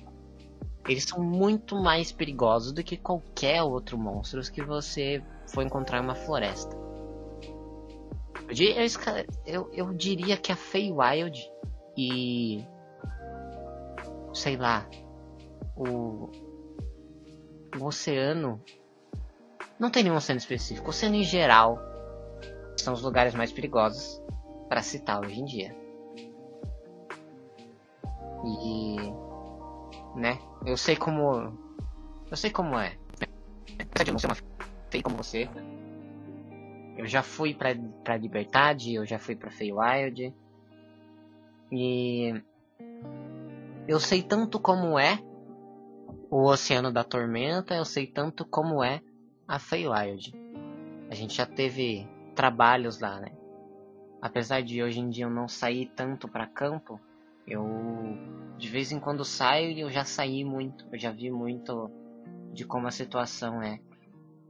eles 0.87 1.05
são 1.05 1.23
muito 1.23 1.75
mais 1.75 2.13
perigosos 2.13 2.71
do 2.71 2.85
que 2.85 2.99
qualquer 2.99 3.63
outro 3.63 3.97
monstro 3.97 4.43
que 4.53 4.63
você 4.63 5.25
for 5.47 5.63
encontrar 5.63 6.01
em 6.01 6.05
uma 6.05 6.15
floresta. 6.15 6.88
Eu, 8.49 9.29
eu, 9.45 9.71
eu 9.73 9.95
diria 9.95 10.37
que 10.37 10.51
a 10.51 10.57
Feywild 10.57 11.51
e. 11.97 12.65
sei 14.33 14.57
lá. 14.57 14.89
O. 15.77 16.31
O 17.79 17.85
oceano. 17.85 18.63
Não 19.79 19.91
tem 19.91 20.03
nenhum 20.03 20.17
oceano 20.17 20.39
específico. 20.39 20.87
O 20.87 20.91
oceano 20.91 21.17
em 21.17 21.23
geral 21.23 21.79
são 22.77 22.95
os 22.95 23.03
lugares 23.03 23.35
mais 23.35 23.53
perigosos 23.53 24.21
para 24.69 24.83
citar 24.83 25.21
hoje 25.21 25.41
em 25.41 25.45
dia. 25.45 25.77
E. 28.45 28.97
né? 30.17 30.39
Eu 30.65 30.77
sei 30.77 30.97
como. 30.97 31.57
Eu 32.31 32.37
sei 32.37 32.51
como 32.51 32.79
é. 32.79 32.97
Eu 33.79 34.35
feia 34.91 35.03
como 35.03 35.17
você, 35.17 35.49
eu 36.99 37.07
já 37.07 37.23
fui 37.23 37.55
pra, 37.55 37.71
pra 38.03 38.17
Liberdade, 38.17 38.93
eu 38.93 39.07
já 39.07 39.21
fui 39.21 39.37
pra 39.37 39.53
Feywild. 39.53 40.35
E 41.71 42.35
eu 43.87 44.01
sei 44.01 44.21
tanto 44.21 44.59
como 44.59 44.99
é 44.99 45.23
o 46.29 46.45
Oceano 46.45 46.93
da 46.93 47.05
Tormenta, 47.05 47.75
eu 47.75 47.85
sei 47.85 48.05
tanto 48.05 48.45
como 48.45 48.83
é 48.83 49.01
a 49.47 49.61
Feywild. 49.61 50.35
A 51.09 51.15
gente 51.15 51.37
já 51.37 51.47
teve 51.47 52.07
trabalhos 52.35 52.99
lá, 52.99 53.21
né? 53.21 53.31
Apesar 54.21 54.61
de 54.61 54.83
hoje 54.83 54.99
em 54.99 55.09
dia 55.09 55.25
eu 55.25 55.31
não 55.31 55.47
sair 55.47 55.87
tanto 55.95 56.27
para 56.27 56.49
campo, 56.49 57.01
eu 57.47 57.65
de 58.59 58.69
vez 58.69 58.91
em 58.91 58.99
quando 58.99 59.25
saio 59.25 59.71
e 59.71 59.81
eu 59.81 59.91
já 59.91 60.05
saí 60.05 60.45
muito, 60.45 60.85
eu 60.91 60.99
já 60.99 61.13
vi 61.13 61.31
muito 61.31 61.89
de 62.53 62.65
como 62.65 62.89
a 62.89 62.91
situação 62.91 63.63
é 63.63 63.79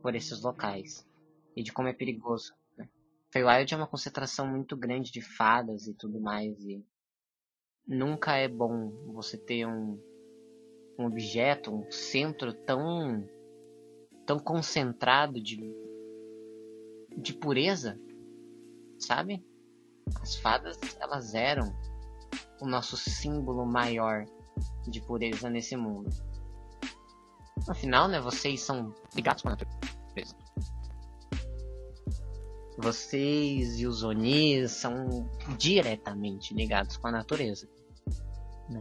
por 0.00 0.14
esses 0.14 0.42
locais 0.42 1.06
e 1.58 1.62
de 1.62 1.72
como 1.72 1.88
é 1.88 1.92
perigoso. 1.92 2.54
Né? 2.76 2.88
Feywild 3.32 3.74
é 3.74 3.76
uma 3.76 3.88
concentração 3.88 4.46
muito 4.46 4.76
grande 4.76 5.10
de 5.10 5.20
fadas 5.20 5.88
e 5.88 5.94
tudo 5.94 6.20
mais 6.20 6.56
e 6.64 6.86
nunca 7.84 8.36
é 8.36 8.46
bom 8.46 8.90
você 9.12 9.36
ter 9.36 9.66
um, 9.66 10.00
um 10.96 11.06
objeto, 11.06 11.74
um 11.74 11.90
centro 11.90 12.54
tão 12.54 13.26
tão 14.24 14.38
concentrado 14.38 15.42
de 15.42 15.58
de 17.16 17.32
pureza, 17.34 17.98
sabe? 19.00 19.44
As 20.22 20.36
fadas 20.36 20.78
elas 21.00 21.34
eram 21.34 21.74
o 22.60 22.68
nosso 22.68 22.96
símbolo 22.96 23.66
maior 23.66 24.24
de 24.88 25.00
pureza 25.00 25.50
nesse 25.50 25.76
mundo. 25.76 26.08
Afinal, 27.68 28.06
né, 28.06 28.20
vocês 28.20 28.60
são 28.60 28.94
ligados 29.14 29.42
com 29.42 29.48
a 29.48 29.52
natureza. 29.52 30.36
Vocês 32.78 33.80
e 33.80 33.86
os 33.86 34.04
Onis 34.04 34.70
são 34.70 35.28
diretamente 35.58 36.54
ligados 36.54 36.96
com 36.96 37.08
a 37.08 37.12
natureza. 37.12 37.68
Né? 38.70 38.80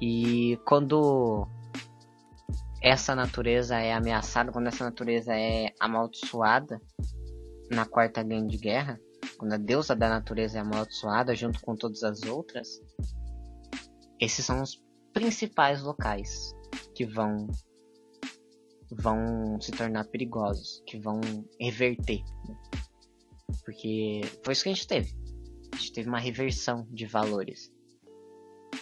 E 0.00 0.56
quando 0.64 1.48
essa 2.80 3.14
natureza 3.14 3.76
é 3.76 3.92
ameaçada, 3.92 4.52
quando 4.52 4.68
essa 4.68 4.84
natureza 4.84 5.34
é 5.34 5.74
amaldiçoada 5.80 6.80
na 7.70 7.84
Quarta 7.84 8.22
Grande 8.22 8.56
Guerra, 8.56 9.00
quando 9.36 9.52
a 9.52 9.58
deusa 9.58 9.96
da 9.96 10.08
natureza 10.08 10.58
é 10.58 10.60
amaldiçoada 10.60 11.34
junto 11.34 11.60
com 11.60 11.74
todas 11.74 12.04
as 12.04 12.22
outras, 12.22 12.80
esses 14.20 14.44
são 14.44 14.62
os 14.62 14.80
principais 15.12 15.82
locais 15.82 16.54
que 16.94 17.04
vão 17.04 17.48
vão 18.90 19.60
se 19.60 19.70
tornar 19.72 20.04
perigosos, 20.06 20.82
que 20.86 20.98
vão 20.98 21.20
reverter. 21.60 22.22
Porque 23.64 24.20
foi 24.44 24.52
isso 24.52 24.62
que 24.62 24.68
a 24.68 24.74
gente 24.74 24.86
teve. 24.86 25.14
A 25.72 25.76
gente 25.76 25.92
teve 25.92 26.08
uma 26.08 26.18
reversão 26.18 26.86
de 26.90 27.06
valores. 27.06 27.72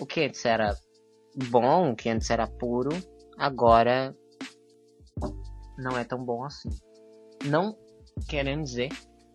O 0.00 0.06
que 0.06 0.20
antes 0.20 0.44
era 0.44 0.74
bom, 1.50 1.92
o 1.92 1.96
que 1.96 2.08
antes 2.08 2.30
era 2.30 2.46
puro, 2.46 2.90
agora 3.36 4.16
não 5.78 5.96
é 5.96 6.04
tão 6.04 6.24
bom 6.24 6.44
assim. 6.44 6.70
Não 7.44 7.76
querendo 8.28 8.62
dizer 8.62 8.88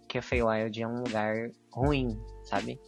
que 0.09 0.17
a 0.17 0.21
Feywild 0.21 0.81
é 0.81 0.87
um 0.87 1.03
lugar 1.03 1.49
ruim, 1.71 2.19
sabe? 2.43 2.79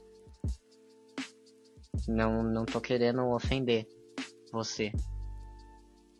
Não, 2.08 2.44
não 2.44 2.66
tô 2.66 2.82
querendo 2.82 3.24
ofender 3.30 3.88
você. 4.52 4.92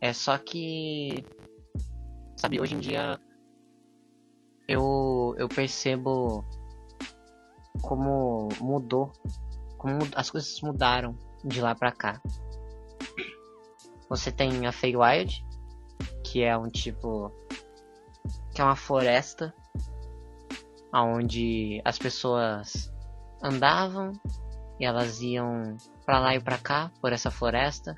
É 0.00 0.12
só 0.12 0.36
que 0.38 1.24
Sabe, 2.36 2.60
hoje 2.60 2.74
em 2.74 2.80
dia 2.80 3.18
eu, 4.68 5.34
eu 5.38 5.48
percebo 5.48 6.44
como 7.80 8.48
mudou, 8.60 9.12
como 9.78 9.98
as 10.14 10.30
coisas 10.30 10.60
mudaram 10.60 11.16
de 11.44 11.60
lá 11.60 11.74
pra 11.74 11.92
cá. 11.92 12.20
Você 14.08 14.30
tem 14.30 14.66
a 14.66 14.72
Feywild, 14.72 15.44
que 16.24 16.42
é 16.42 16.56
um 16.56 16.68
tipo 16.68 17.32
que 18.54 18.60
é 18.60 18.64
uma 18.64 18.76
floresta 18.76 19.54
onde 20.92 21.80
as 21.84 21.98
pessoas 21.98 22.92
andavam 23.42 24.12
e 24.80 24.84
elas 24.84 25.20
iam 25.20 25.76
para 26.04 26.18
lá 26.18 26.34
e 26.34 26.40
para 26.40 26.58
cá 26.58 26.90
por 27.00 27.12
essa 27.12 27.30
floresta. 27.30 27.96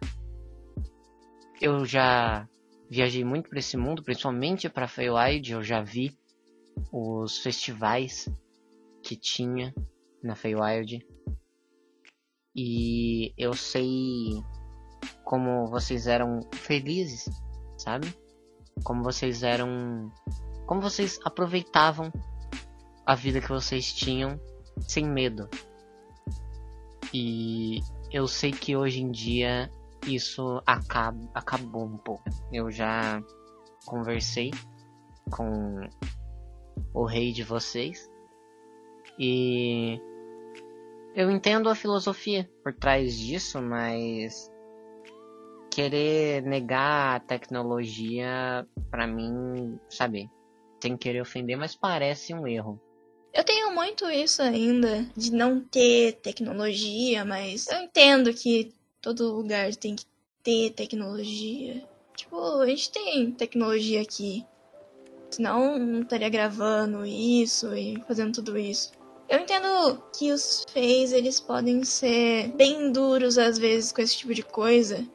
Eu 1.61 1.85
já 1.85 2.49
viajei 2.91 3.25
muito 3.25 3.49
para 3.49 3.59
esse 3.59 3.77
mundo, 3.77 4.03
principalmente 4.03 4.69
para 4.69 4.89
Feywild, 4.89 5.53
eu 5.53 5.63
já 5.63 5.83
vi 5.83 6.17
os 6.93 7.39
festivais 7.39 8.29
que 9.03 9.17
tinha 9.17 9.75
na 10.23 10.35
Feywild. 10.35 11.07
E 12.55 13.33
eu 13.37 13.55
sei 13.55 14.43
como 15.25 15.67
vocês 15.67 16.07
eram 16.07 16.41
felizes, 16.53 17.29
sabe? 17.77 18.13
Como 18.83 19.03
vocês 19.03 19.43
eram. 19.43 20.11
Como 20.67 20.81
vocês 20.81 21.21
aproveitavam 21.25 22.13
a 23.07 23.15
vida 23.15 23.41
que 23.41 23.49
vocês 23.49 23.93
tinham 23.93 24.41
sem 24.81 25.07
medo. 25.07 25.49
E 27.13 27.81
eu 28.11 28.27
sei 28.27 28.53
que 28.53 28.77
hoje 28.77 29.01
em 29.01 29.11
dia 29.11 29.71
isso 30.15 30.63
acaba, 30.67 31.19
acabou 31.35 31.85
um 31.85 31.97
pouco. 31.97 32.25
Eu 32.53 32.71
já 32.71 33.23
conversei 33.87 34.51
com 35.31 35.81
o 36.95 37.05
rei 37.05 37.33
de 37.33 37.43
vocês 37.43 38.11
e 39.19 40.01
eu 41.15 41.31
entendo 41.31 41.69
a 41.69 41.75
filosofia 41.75 42.49
por 42.63 42.73
trás 42.73 43.19
disso, 43.19 43.61
mas 43.61 44.51
querer 45.71 46.43
negar 46.43 47.17
a 47.17 47.21
tecnologia, 47.21 48.67
para 48.91 49.07
mim, 49.07 49.79
sabe, 49.89 50.31
sem 50.83 50.97
querer 50.97 51.21
ofender, 51.21 51.57
mas 51.57 51.77
parece 51.77 52.35
um 52.35 52.47
erro. 52.47 52.81
Eu 53.33 53.45
tenho 53.45 53.73
muito 53.75 54.09
isso 54.11 54.43
ainda, 54.43 55.05
de 55.17 55.33
não 55.33 55.61
ter 55.61 56.15
tecnologia, 56.21 57.25
mas 57.25 57.69
eu 57.69 57.79
entendo 57.79 58.33
que 58.33 58.75
todo 59.15 59.37
lugar 59.37 59.75
tem 59.75 59.97
que 59.97 60.05
ter 60.43 60.71
tecnologia. 60.71 61.83
Tipo, 62.17 62.61
a 62.61 62.67
gente 62.67 62.91
tem 62.91 63.31
tecnologia 63.31 64.03
aqui. 64.03 64.45
Senão 65.31 65.79
não 65.79 66.03
estaria 66.03 66.29
gravando 66.29 67.05
isso 67.05 67.75
e 67.75 68.03
fazendo 68.07 68.33
tudo 68.33 68.59
isso. 68.59 68.93
Eu 69.29 69.41
entendo 69.41 70.03
que 70.17 70.33
os 70.33 70.65
feios 70.71 71.13
eles 71.13 71.39
podem 71.39 71.85
ser 71.85 72.49
bem 72.53 72.91
duros 72.91 73.37
às 73.37 73.59
vezes 73.59 73.93
com 73.93 74.01
esse 74.01 74.17
tipo 74.17 74.33
de 74.33 74.43
coisa. 74.43 75.07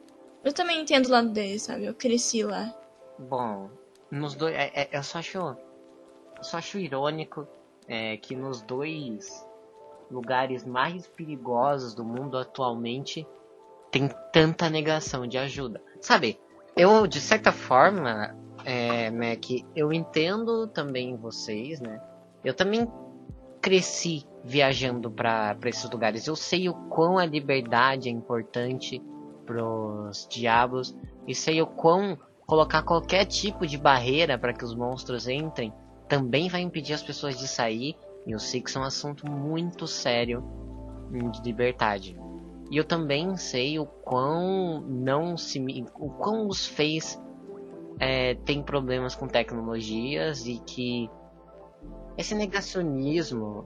Eu 0.44 0.52
também 0.52 0.80
entendo 0.80 1.06
o 1.06 1.10
lado 1.10 1.30
deles, 1.30 1.62
sabe? 1.62 1.84
Eu 1.84 1.94
cresci 1.94 2.44
lá. 2.44 2.72
Bom, 3.18 3.70
nos 4.10 4.34
dois. 4.34 4.54
É, 4.54 4.70
é, 4.74 4.88
eu 4.92 5.02
só 5.02 5.18
acho. 5.18 5.56
Só 6.42 6.58
acho 6.58 6.78
irônico 6.78 7.46
é, 7.88 8.16
que 8.18 8.36
nos 8.36 8.60
dois 8.62 9.44
lugares 10.10 10.64
mais 10.64 11.06
perigosos 11.06 11.94
do 11.94 12.04
mundo 12.04 12.36
atualmente 12.36 13.26
tem 13.94 14.10
tanta 14.32 14.68
negação 14.68 15.24
de 15.24 15.38
ajuda. 15.38 15.80
Sabe, 16.00 16.40
eu 16.76 17.06
de 17.06 17.20
certa 17.20 17.52
forma, 17.52 18.36
é, 18.64 19.08
Mac, 19.08 19.44
eu 19.76 19.92
entendo 19.92 20.66
também 20.66 21.16
vocês, 21.16 21.80
né? 21.80 22.02
Eu 22.44 22.52
também 22.54 22.90
cresci 23.62 24.26
viajando 24.42 25.08
para 25.12 25.56
esses 25.66 25.88
lugares. 25.88 26.26
Eu 26.26 26.34
sei 26.34 26.68
o 26.68 26.74
quão 26.74 27.18
a 27.18 27.24
liberdade 27.24 28.08
é 28.08 28.12
importante 28.12 29.00
pros 29.46 30.26
diabos 30.28 30.92
e 31.24 31.32
sei 31.32 31.62
o 31.62 31.66
quão 31.66 32.18
colocar 32.48 32.82
qualquer 32.82 33.24
tipo 33.26 33.64
de 33.64 33.78
barreira 33.78 34.36
para 34.36 34.52
que 34.52 34.64
os 34.64 34.74
monstros 34.74 35.28
entrem 35.28 35.72
também 36.08 36.48
vai 36.48 36.62
impedir 36.62 36.94
as 36.94 37.02
pessoas 37.02 37.38
de 37.38 37.46
sair. 37.46 37.94
E 38.26 38.32
eu 38.32 38.40
sei 38.40 38.60
que 38.60 38.68
isso 38.68 38.78
é 38.78 38.82
um 38.82 38.84
assunto 38.84 39.30
muito 39.30 39.86
sério 39.86 40.42
de 41.30 41.40
liberdade. 41.42 42.18
E 42.70 42.76
eu 42.76 42.84
também 42.84 43.36
sei 43.36 43.78
o 43.78 43.86
quão 43.86 44.80
não 44.80 45.36
se 45.36 45.58
o 45.98 46.10
quão 46.10 46.48
os 46.48 46.66
fez 46.66 47.20
é, 47.98 48.34
tem 48.34 48.62
problemas 48.62 49.14
com 49.14 49.28
tecnologias 49.28 50.46
e 50.46 50.58
que 50.58 51.10
esse 52.16 52.34
negacionismo 52.34 53.64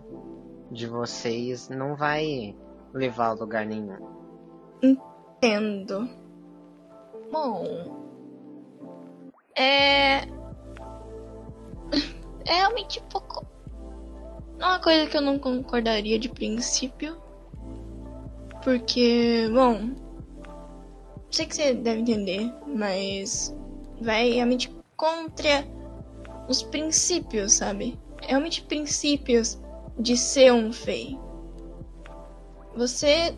de 0.71 0.87
vocês 0.87 1.69
não 1.69 1.97
vai 1.97 2.55
levar 2.93 3.29
a 3.29 3.33
lugar 3.33 3.65
nenhum. 3.65 3.97
Entendo. 4.83 6.09
Bom, 7.31 7.65
é 9.57 10.23
é 12.47 12.53
realmente 12.53 13.03
pouco. 13.11 13.47
É 14.59 14.65
uma 14.65 14.81
coisa 14.81 15.09
que 15.09 15.17
eu 15.17 15.21
não 15.21 15.39
concordaria 15.39 16.19
de 16.19 16.29
princípio. 16.29 17.21
Porque, 18.63 19.49
bom. 19.53 19.91
Sei 21.31 21.47
que 21.47 21.55
você 21.55 21.75
deve 21.75 22.01
entender, 22.01 22.53
mas. 22.67 23.55
Vai 24.01 24.31
realmente 24.31 24.71
contra 24.97 25.67
os 26.49 26.63
princípios, 26.63 27.55
sabe? 27.55 27.99
Realmente 28.23 28.63
princípios 28.63 29.59
de 29.99 30.17
ser 30.17 30.53
um 30.53 30.73
fei. 30.73 31.19
Você 32.77 33.35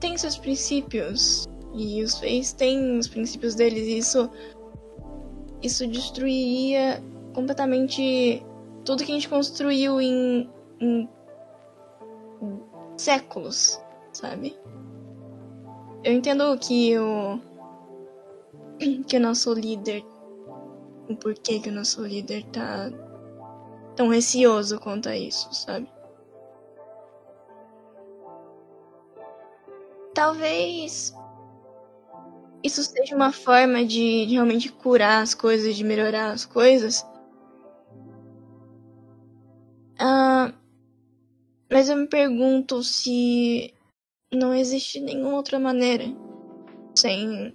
tem 0.00 0.16
seus 0.16 0.36
princípios. 0.36 1.48
E 1.76 2.04
os 2.04 2.18
feis 2.20 2.52
têm 2.52 2.98
os 2.98 3.08
princípios 3.08 3.54
deles. 3.54 3.86
E 3.86 3.98
isso. 3.98 4.30
Isso 5.60 5.86
destruiria 5.86 7.02
completamente 7.34 8.44
tudo 8.84 9.02
que 9.02 9.10
a 9.10 9.14
gente 9.14 9.28
construiu 9.28 10.00
em, 10.00 10.48
em 10.78 11.08
séculos, 12.96 13.80
sabe? 14.14 14.56
Eu 16.02 16.12
entendo 16.12 16.56
que 16.58 16.98
o 16.98 17.40
que 19.06 19.16
o 19.16 19.20
nosso 19.20 19.52
líder, 19.52 20.04
o 21.08 21.16
porquê 21.16 21.60
que 21.60 21.68
o 21.68 21.72
nosso 21.72 22.04
líder 22.04 22.44
tá 22.46 22.90
tão 23.94 24.08
receoso 24.08 24.80
quanto 24.80 25.08
a 25.08 25.16
isso, 25.16 25.52
sabe? 25.54 25.88
Talvez 30.14 31.14
isso 32.62 32.82
seja 32.82 33.14
uma 33.14 33.32
forma 33.32 33.84
de, 33.84 34.26
de 34.26 34.32
realmente 34.34 34.70
curar 34.70 35.22
as 35.22 35.34
coisas, 35.34 35.76
de 35.76 35.84
melhorar 35.84 36.30
as 36.30 36.46
coisas 36.46 37.04
ah, 39.98 40.52
mas 41.70 41.88
eu 41.88 41.96
me 41.96 42.06
pergunto 42.06 42.82
se 42.82 43.73
não 44.34 44.54
existe 44.54 45.00
nenhuma 45.00 45.36
outra 45.36 45.58
maneira 45.58 46.04
sem 46.96 47.54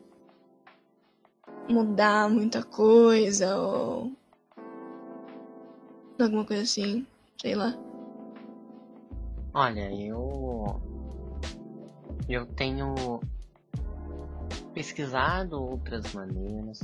mudar 1.70 2.30
muita 2.30 2.64
coisa 2.64 3.56
ou 3.58 4.12
alguma 6.20 6.46
coisa 6.46 6.64
assim, 6.64 7.06
sei 7.40 7.56
lá. 7.56 7.74
Olha, 9.54 9.92
eu 9.94 10.82
eu 12.28 12.46
tenho 12.46 13.20
pesquisado 14.74 15.60
outras 15.60 16.14
maneiras, 16.14 16.80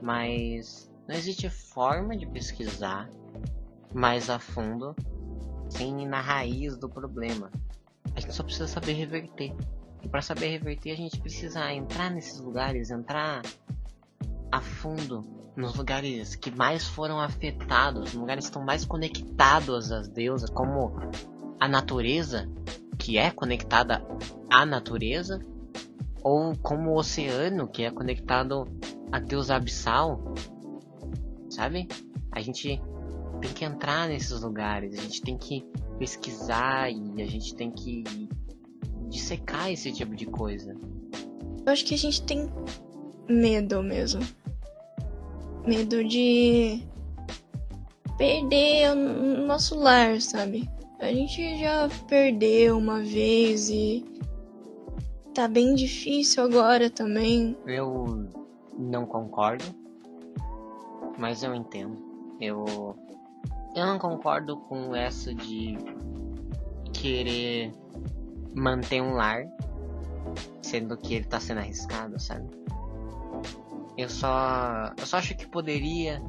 mas 0.00 0.90
não 1.08 1.14
existe 1.14 1.50
forma 1.50 2.16
de 2.16 2.26
pesquisar 2.26 3.10
mais 3.92 4.30
a 4.30 4.38
fundo 4.38 4.94
sem 5.68 6.02
ir 6.02 6.06
na 6.06 6.20
raiz 6.20 6.76
do 6.76 6.88
problema. 6.88 7.50
A 8.14 8.20
gente 8.20 8.34
só 8.34 8.42
precisa 8.42 8.66
saber 8.66 8.92
reverter. 8.92 9.54
E 10.02 10.08
para 10.08 10.22
saber 10.22 10.48
reverter, 10.48 10.92
a 10.92 10.96
gente 10.96 11.20
precisa 11.20 11.72
entrar 11.72 12.10
nesses 12.10 12.40
lugares, 12.40 12.90
entrar 12.90 13.42
a 14.50 14.60
fundo 14.60 15.24
nos 15.56 15.74
lugares 15.76 16.34
que 16.34 16.50
mais 16.50 16.86
foram 16.86 17.20
afetados, 17.20 18.14
lugares 18.14 18.44
que 18.44 18.50
estão 18.50 18.64
mais 18.64 18.84
conectados 18.84 19.92
às 19.92 20.08
deusas, 20.08 20.48
como 20.50 20.92
a 21.58 21.68
natureza, 21.68 22.48
que 22.98 23.18
é 23.18 23.30
conectada 23.30 24.02
à 24.50 24.64
natureza, 24.64 25.44
ou 26.22 26.56
como 26.56 26.90
o 26.90 26.96
oceano, 26.96 27.68
que 27.68 27.82
é 27.82 27.90
conectado 27.90 28.66
a 29.12 29.18
Deus 29.18 29.50
abissal, 29.50 30.34
sabe? 31.50 31.88
A 32.32 32.40
gente 32.40 32.80
tem 33.40 33.52
que 33.52 33.64
entrar 33.64 34.08
nesses 34.08 34.40
lugares, 34.40 34.98
a 34.98 35.02
gente 35.02 35.20
tem 35.22 35.36
que 35.36 35.66
pesquisar 36.00 36.90
e 36.90 37.20
a 37.20 37.26
gente 37.26 37.54
tem 37.54 37.70
que 37.70 38.02
dissecar 39.10 39.70
esse 39.70 39.92
tipo 39.92 40.16
de 40.16 40.24
coisa. 40.24 40.74
Eu 41.66 41.70
acho 41.70 41.84
que 41.84 41.94
a 41.94 41.98
gente 41.98 42.22
tem 42.22 42.50
medo 43.28 43.82
mesmo. 43.82 44.22
Medo 45.66 46.02
de 46.02 46.82
perder 48.16 48.92
o 48.92 49.46
nosso 49.46 49.78
lar, 49.78 50.22
sabe? 50.22 50.66
A 51.00 51.12
gente 51.12 51.58
já 51.58 51.86
perdeu 52.08 52.78
uma 52.78 53.02
vez 53.02 53.68
e 53.68 54.02
tá 55.34 55.46
bem 55.46 55.74
difícil 55.74 56.42
agora 56.42 56.88
também. 56.88 57.54
Eu 57.66 58.26
não 58.78 59.04
concordo, 59.04 59.64
mas 61.18 61.42
eu 61.42 61.54
entendo. 61.54 61.98
Eu 62.40 62.96
eu 63.74 63.86
não 63.86 63.98
concordo 63.98 64.56
com 64.56 64.94
essa 64.94 65.34
de 65.34 65.78
querer 66.92 67.72
manter 68.54 69.00
um 69.00 69.14
lar, 69.14 69.46
sendo 70.62 70.96
que 70.96 71.14
ele 71.14 71.24
tá 71.24 71.40
sendo 71.40 71.58
arriscado, 71.58 72.20
sabe? 72.20 72.48
Eu 73.96 74.08
só, 74.08 74.92
eu 74.96 75.06
só 75.06 75.18
acho 75.18 75.36
que 75.36 75.46
poderia, 75.46 76.20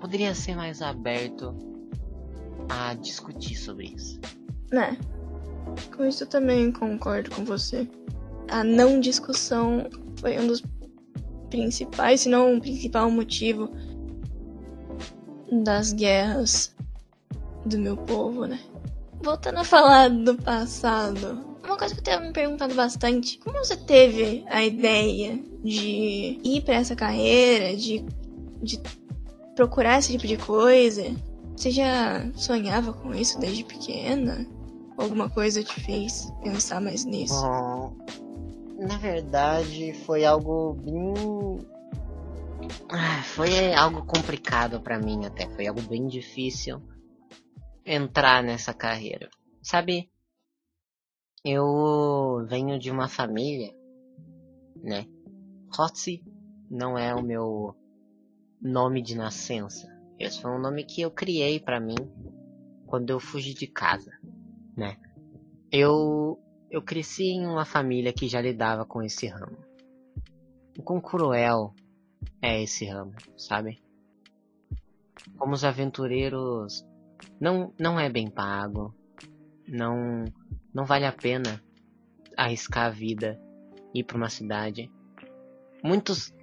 poderia 0.00 0.34
ser 0.34 0.54
mais 0.54 0.80
aberto 0.80 1.54
a 2.68 2.94
discutir 2.94 3.56
sobre 3.56 3.88
isso. 3.88 4.20
Né? 4.70 4.96
Com 5.96 6.04
isso 6.04 6.24
eu 6.24 6.28
também 6.28 6.72
concordo 6.72 7.30
com 7.30 7.44
você. 7.44 7.88
A 8.48 8.64
não 8.64 9.00
discussão 9.00 9.88
foi 10.16 10.38
um 10.38 10.46
dos 10.46 10.62
principais, 11.50 12.22
se 12.22 12.28
não 12.28 12.56
o 12.56 12.60
principal 12.60 13.10
motivo 13.10 13.70
das 15.50 15.92
guerras 15.92 16.74
do 17.64 17.78
meu 17.78 17.96
povo, 17.96 18.46
né? 18.46 18.60
Voltando 19.22 19.58
a 19.58 19.64
falar 19.64 20.08
do 20.08 20.34
passado, 20.36 21.44
uma 21.64 21.76
coisa 21.76 21.94
que 21.94 22.00
eu 22.00 22.04
tenho 22.04 22.20
me 22.22 22.32
perguntado 22.32 22.74
bastante: 22.74 23.38
como 23.38 23.58
você 23.58 23.76
teve 23.76 24.44
a 24.48 24.64
ideia 24.64 25.38
de 25.62 26.40
ir 26.42 26.62
para 26.64 26.76
essa 26.76 26.96
carreira, 26.96 27.76
de, 27.76 28.04
de 28.62 28.80
procurar 29.54 29.98
esse 29.98 30.12
tipo 30.12 30.26
de 30.26 30.36
coisa? 30.36 31.04
Você 31.56 31.70
já 31.70 32.26
sonhava 32.34 32.92
com 32.92 33.14
isso 33.14 33.38
desde 33.38 33.64
pequena? 33.64 34.46
alguma 35.02 35.28
coisa 35.28 35.62
te 35.62 35.80
fez 35.80 36.32
pensar 36.42 36.80
mais 36.80 37.04
nisso? 37.04 37.40
Bom, 37.42 37.96
na 38.78 38.98
verdade 38.98 39.94
foi 40.04 40.24
algo 40.24 40.74
bem. 40.74 41.66
Foi 43.34 43.72
algo 43.74 44.04
complicado 44.04 44.80
para 44.80 44.98
mim 44.98 45.24
até. 45.24 45.48
Foi 45.50 45.66
algo 45.66 45.80
bem 45.82 46.06
difícil 46.06 46.82
entrar 47.84 48.42
nessa 48.42 48.74
carreira. 48.74 49.30
Sabe, 49.62 50.10
eu 51.44 52.46
venho 52.48 52.78
de 52.78 52.90
uma 52.90 53.08
família, 53.08 53.72
né? 54.76 55.06
Hotzi 55.78 56.22
não 56.70 56.98
é 56.98 57.14
o 57.14 57.22
meu 57.22 57.74
nome 58.60 59.02
de 59.02 59.16
nascença. 59.16 59.88
Esse 60.18 60.40
foi 60.42 60.50
um 60.50 60.60
nome 60.60 60.84
que 60.84 61.00
eu 61.00 61.10
criei 61.10 61.58
para 61.58 61.80
mim 61.80 61.96
quando 62.86 63.10
eu 63.10 63.20
fugi 63.20 63.54
de 63.54 63.66
casa, 63.66 64.10
né? 64.76 64.96
Eu 65.72 66.38
eu 66.70 66.82
cresci 66.82 67.24
em 67.24 67.46
uma 67.46 67.64
família 67.64 68.12
que 68.12 68.28
já 68.28 68.40
lidava 68.40 68.84
com 68.84 69.02
esse 69.02 69.26
ramo. 69.26 69.58
Quão 70.84 71.00
cruel 71.00 71.74
é 72.40 72.62
esse 72.62 72.86
ramo, 72.86 73.14
sabe? 73.36 73.82
Como 75.36 75.54
os 75.54 75.64
aventureiros 75.64 76.84
não 77.40 77.72
não 77.78 77.98
é 77.98 78.08
bem 78.08 78.30
pago, 78.30 78.94
não 79.66 80.24
não 80.72 80.84
vale 80.84 81.04
a 81.04 81.12
pena 81.12 81.62
arriscar 82.36 82.86
a 82.86 82.90
vida 82.90 83.40
ir 83.94 84.04
para 84.04 84.16
uma 84.16 84.28
cidade. 84.28 84.90
Muitos 85.82 86.34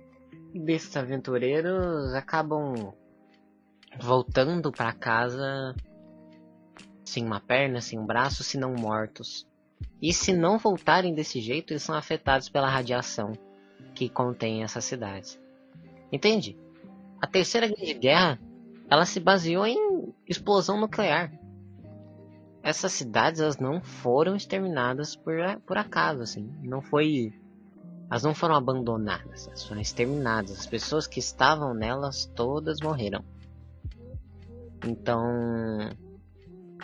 desses 0.54 0.96
aventureiros 0.96 2.14
acabam 2.14 2.94
voltando 4.00 4.72
para 4.72 4.94
casa 4.94 5.76
sem 7.06 7.26
uma 7.26 7.40
perna, 7.40 7.82
sem 7.82 7.98
um 7.98 8.06
braço, 8.06 8.44
se 8.44 8.58
não 8.58 8.74
mortos. 8.74 9.48
E 10.02 10.12
se 10.14 10.34
não 10.34 10.58
voltarem 10.58 11.14
desse 11.14 11.40
jeito, 11.40 11.72
eles 11.72 11.84
são 11.84 11.96
afetados 11.96 12.50
pela 12.50 12.70
radiação 12.70 13.32
que 13.96 14.10
contém 14.10 14.64
essas 14.64 14.86
cidades. 14.86 15.40
Entende? 16.12 16.58
A 17.22 17.28
Terceira 17.28 17.68
Grande 17.68 17.94
Guerra, 17.94 18.40
ela 18.90 19.06
se 19.06 19.20
baseou 19.20 19.66
em 19.66 20.14
explosão 20.28 20.80
nuclear. 20.80 21.32
Essas 22.64 22.92
cidades, 22.92 23.40
elas 23.40 23.58
não 23.58 23.82
foram 23.82 24.36
exterminadas 24.36 25.16
por, 25.16 25.36
por 25.66 25.78
acaso, 25.78 26.22
assim. 26.22 26.52
Não 26.64 26.82
foi 26.82 27.34
elas 28.10 28.24
não 28.24 28.34
foram 28.34 28.56
abandonadas, 28.56 29.48
elas 29.48 29.66
foram 29.66 29.82
exterminadas. 29.82 30.60
As 30.60 30.66
pessoas 30.66 31.06
que 31.06 31.20
estavam 31.20 31.74
nelas 31.74 32.26
todas 32.36 32.80
morreram. 32.80 33.24
Então, 34.86 35.22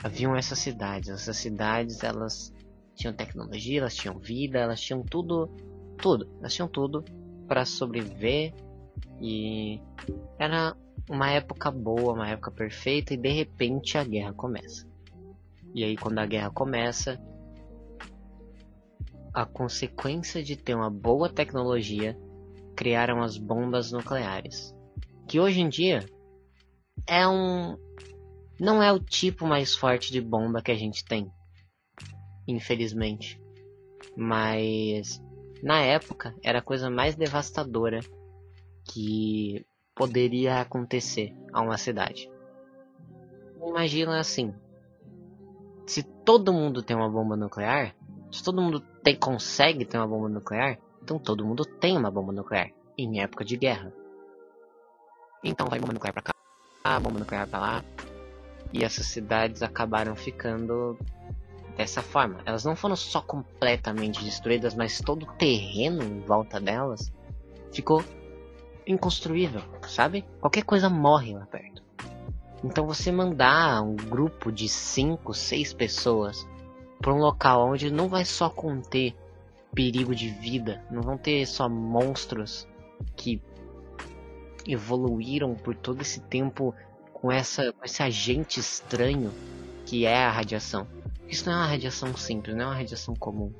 haviam 0.03 0.35
essas 0.35 0.59
cidades. 0.59 1.09
Essas 1.09 1.37
cidades, 1.37 2.03
elas 2.03 2.53
tinham 2.93 3.13
tecnologia, 3.13 3.79
elas 3.79 3.95
tinham 3.95 4.19
vida, 4.19 4.59
elas 4.59 4.81
tinham 4.81 5.01
tudo, 5.01 5.49
tudo. 5.97 6.29
Elas 6.39 6.53
tinham 6.53 6.67
tudo 6.67 7.05
para 7.47 7.65
sobreviver 7.65 8.53
e 9.21 9.79
era 10.37 10.75
uma 11.09 11.31
época 11.31 11.71
boa, 11.71 12.13
uma 12.13 12.29
época 12.29 12.51
perfeita 12.51 13.13
e 13.13 13.17
de 13.17 13.29
repente 13.29 13.97
a 13.97 14.03
guerra 14.03 14.33
começa. 14.33 14.87
E 15.73 15.83
aí 15.83 15.97
quando 15.97 16.19
a 16.19 16.25
guerra 16.25 16.51
começa, 16.51 17.19
a 19.33 19.45
consequência 19.45 20.43
de 20.43 20.55
ter 20.55 20.75
uma 20.75 20.89
boa 20.89 21.29
tecnologia 21.29 22.17
criaram 22.75 23.21
as 23.21 23.37
bombas 23.37 23.91
nucleares, 23.91 24.75
que 25.27 25.39
hoje 25.39 25.61
em 25.61 25.69
dia 25.69 26.05
é 27.07 27.27
um 27.27 27.77
não 28.59 28.81
é 28.81 28.91
o 28.91 28.99
tipo 28.99 29.47
mais 29.47 29.75
forte 29.75 30.11
de 30.11 30.21
bomba 30.21 30.61
que 30.61 30.71
a 30.71 30.75
gente 30.75 31.03
tem, 31.03 31.31
infelizmente. 32.47 33.41
Mas 34.15 35.21
na 35.61 35.81
época 35.81 36.35
era 36.43 36.59
a 36.59 36.61
coisa 36.61 36.89
mais 36.89 37.15
devastadora 37.15 37.99
que 38.93 39.65
poderia 39.95 40.61
acontecer 40.61 41.35
a 41.51 41.61
uma 41.61 41.77
cidade. 41.77 42.29
Imagina 43.65 44.19
assim: 44.19 44.53
se 45.87 46.03
todo 46.03 46.53
mundo 46.53 46.83
tem 46.83 46.95
uma 46.95 47.09
bomba 47.09 47.35
nuclear, 47.35 47.95
se 48.31 48.43
todo 48.43 48.61
mundo 48.61 48.79
tem, 49.03 49.15
consegue 49.15 49.83
ter 49.83 49.97
uma 49.97 50.07
bomba 50.07 50.29
nuclear, 50.29 50.77
então 51.01 51.17
todo 51.17 51.45
mundo 51.45 51.65
tem 51.65 51.97
uma 51.97 52.11
bomba 52.11 52.31
nuclear 52.31 52.71
em 52.95 53.19
época 53.19 53.43
de 53.43 53.57
guerra. 53.57 53.91
Então 55.43 55.67
vai 55.67 55.79
bomba 55.79 55.93
nuclear 55.93 56.13
pra 56.13 56.21
cá, 56.21 56.33
a 56.83 56.99
bomba 56.99 57.19
nuclear 57.19 57.47
pra 57.47 57.59
lá. 57.59 57.85
E 58.71 58.83
essas 58.83 59.07
cidades 59.07 59.61
acabaram 59.61 60.15
ficando 60.15 60.97
dessa 61.75 62.01
forma. 62.01 62.39
Elas 62.45 62.63
não 62.63 62.75
foram 62.75 62.95
só 62.95 63.21
completamente 63.21 64.23
destruídas, 64.23 64.75
mas 64.75 64.99
todo 64.99 65.23
o 65.23 65.33
terreno 65.33 66.03
em 66.03 66.21
volta 66.21 66.59
delas 66.59 67.11
ficou 67.71 68.03
inconstruível, 68.85 69.61
sabe? 69.87 70.25
Qualquer 70.39 70.63
coisa 70.63 70.89
morre 70.89 71.33
lá 71.33 71.45
perto. 71.45 71.83
Então 72.63 72.85
você 72.85 73.11
mandar 73.11 73.81
um 73.81 73.95
grupo 73.95 74.51
de 74.51 74.69
5, 74.69 75.33
6 75.33 75.73
pessoas 75.73 76.47
para 76.99 77.13
um 77.13 77.17
local 77.17 77.69
onde 77.69 77.91
não 77.91 78.07
vai 78.07 78.23
só 78.23 78.49
conter 78.49 79.15
perigo 79.73 80.15
de 80.15 80.29
vida, 80.29 80.81
não 80.89 81.01
vão 81.01 81.17
ter 81.17 81.45
só 81.45 81.67
monstros 81.67 82.67
que 83.15 83.41
evoluíram 84.65 85.55
por 85.55 85.75
todo 85.75 86.01
esse 86.01 86.21
tempo 86.21 86.73
com 87.11 87.31
essa 87.31 87.73
com 87.73 87.83
esse 87.83 88.01
agente 88.01 88.59
estranho 88.59 89.31
que 89.85 90.05
é 90.05 90.23
a 90.23 90.31
radiação. 90.31 90.87
Isso 91.27 91.45
não 91.45 91.53
é 91.53 91.57
uma 91.57 91.67
radiação 91.67 92.15
simples, 92.15 92.55
não 92.55 92.63
é 92.63 92.67
uma 92.67 92.75
radiação 92.75 93.15
comum. 93.15 93.51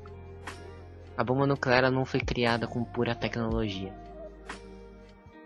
A 1.16 1.22
bomba 1.22 1.46
nuclear 1.46 1.90
não 1.90 2.04
foi 2.04 2.20
criada 2.20 2.66
com 2.66 2.82
pura 2.82 3.14
tecnologia. 3.14 3.92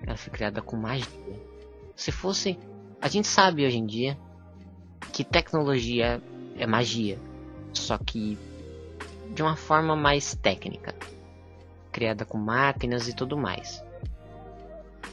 Ela 0.07 0.17
foi 0.17 0.33
criada 0.33 0.63
com 0.63 0.77
magia. 0.77 1.07
Se 1.95 2.13
fosse, 2.13 2.59
a 3.01 3.09
gente 3.09 3.27
sabe 3.27 3.67
hoje 3.67 3.79
em 3.79 3.87
dia 3.87 4.19
que 5.13 5.25
tecnologia 5.25 6.23
é 6.57 6.67
magia 6.67 7.19
só 7.73 7.99
que 7.99 8.39
de 9.35 9.43
uma 9.43 9.57
forma 9.57 9.95
mais 9.95 10.35
técnica, 10.35 10.95
criada 11.93 12.25
com 12.25 12.39
máquinas 12.39 13.09
e 13.09 13.15
tudo 13.15 13.37
mais. 13.37 13.85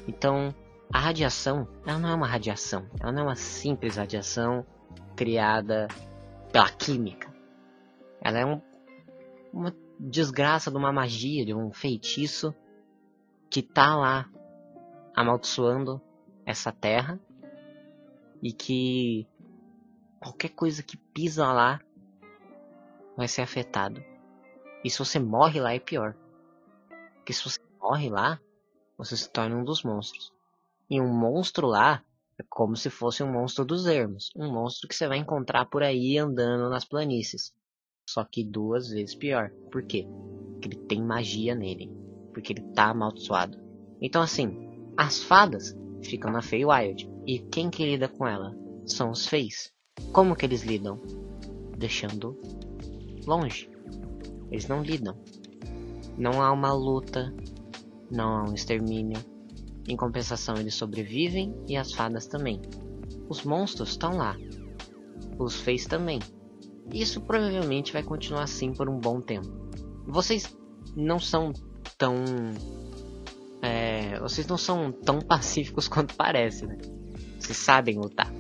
Então, 0.08 0.54
a 0.92 1.00
radiação, 1.00 1.68
ela 1.86 2.00
não 2.00 2.10
é 2.10 2.16
uma 2.16 2.28
radiação, 2.28 2.86
ela 3.00 3.12
não 3.12 3.22
é 3.22 3.26
uma 3.26 3.36
simples 3.36 3.98
radiação 3.98 4.66
criada 5.16 5.88
pela 6.52 6.70
química. 6.70 7.34
Ela 8.22 8.40
é 8.40 8.46
um, 8.46 8.62
uma 9.54 9.76
desgraça 10.00 10.72
de 10.72 10.78
uma 10.78 10.92
magia, 10.92 11.46
de 11.46 11.54
um 11.54 11.72
feitiço 11.72 12.54
que 13.50 13.62
tá 13.62 13.96
lá 13.96 14.30
amaldiçoando 15.16 16.02
essa 16.46 16.72
terra 16.72 17.20
e 18.44 18.52
que 18.52 19.28
qualquer 20.20 20.50
coisa 20.50 20.84
que 20.84 20.98
pisa 20.98 21.52
lá 21.52 21.80
vai 23.16 23.28
ser 23.28 23.42
afetado. 23.42 24.04
E 24.84 24.90
se 24.90 25.00
você 25.00 25.18
morre 25.20 25.60
lá 25.60 25.74
é 25.74 25.80
pior. 25.80 26.16
Porque 27.16 27.34
se 27.34 27.44
você 27.44 27.60
morre 27.82 28.10
lá, 28.10 28.40
você 28.98 29.18
se 29.18 29.30
torna 29.32 29.56
um 29.56 29.64
dos 29.64 29.84
monstros. 29.84 30.32
E 30.90 31.02
um 31.02 31.12
monstro 31.12 31.66
lá 31.66 32.04
é 32.38 32.44
como 32.48 32.76
se 32.76 32.90
fosse 32.90 33.24
um 33.24 33.32
monstro 33.32 33.66
dos 33.66 33.88
ermos. 33.88 34.30
Um 34.36 34.52
monstro 34.52 34.88
que 34.88 34.96
você 34.96 35.08
vai 35.08 35.18
encontrar 35.18 35.66
por 35.66 35.82
aí 35.82 36.18
andando 36.18 36.70
nas 36.70 36.86
planícies. 36.86 37.54
Só 38.08 38.24
que 38.24 38.44
duas 38.44 38.90
vezes 38.90 39.16
pior. 39.16 39.50
Por 39.72 39.84
quê? 39.84 40.08
Porque 40.52 40.68
ele 40.68 40.86
tem 40.86 41.02
magia 41.02 41.56
nele. 41.56 41.92
Porque 42.34 42.54
ele 42.54 42.62
tá 42.74 42.90
amaldiçoado. 42.90 43.58
Então 44.00 44.22
assim, 44.22 44.65
as 44.98 45.24
fadas 45.24 45.76
ficam 46.02 46.32
na 46.32 46.42
Feywild. 46.42 47.10
E 47.26 47.40
quem 47.40 47.70
que 47.70 47.86
lida 47.86 48.08
com 48.08 48.28
ela? 48.28 48.56
São 48.86 49.12
os 49.12 49.26
Feys. 49.26 49.74
Como 50.12 50.36
que 50.36 50.46
eles 50.46 50.64
lidam? 50.64 51.02
Deixando 51.78 52.40
longe. 53.26 53.70
Eles 54.52 54.68
não 54.68 54.82
lidam. 54.82 55.18
Não 56.18 56.42
há 56.42 56.52
uma 56.52 56.74
luta, 56.74 57.34
não 58.10 58.38
há 58.38 58.50
um 58.50 58.54
extermínio. 58.54 59.20
Em 59.88 59.96
compensação, 59.96 60.56
eles 60.56 60.76
sobrevivem 60.76 61.56
e 61.68 61.76
as 61.76 61.92
fadas 61.92 62.28
também. 62.28 62.62
Os 63.28 63.44
monstros 63.44 63.90
estão 63.90 64.18
lá. 64.18 64.36
Os 65.38 65.56
feios 65.56 65.86
também. 65.86 66.20
Isso 66.94 67.22
provavelmente 67.22 67.92
vai 67.92 68.04
continuar 68.04 68.44
assim 68.44 68.72
por 68.72 68.90
um 68.90 69.00
bom 69.00 69.20
tempo. 69.20 69.48
Vocês 70.08 70.56
não 70.96 71.20
são 71.20 71.52
tão. 71.98 72.16
É, 73.66 74.20
vocês 74.20 74.46
não 74.46 74.58
são 74.58 74.92
tão 74.92 75.20
pacíficos 75.20 75.88
quanto 75.90 76.16
parece, 76.16 76.68
né? 76.68 76.78
Vocês 77.40 77.58
sabem 77.58 77.98
lutar. 77.98 78.32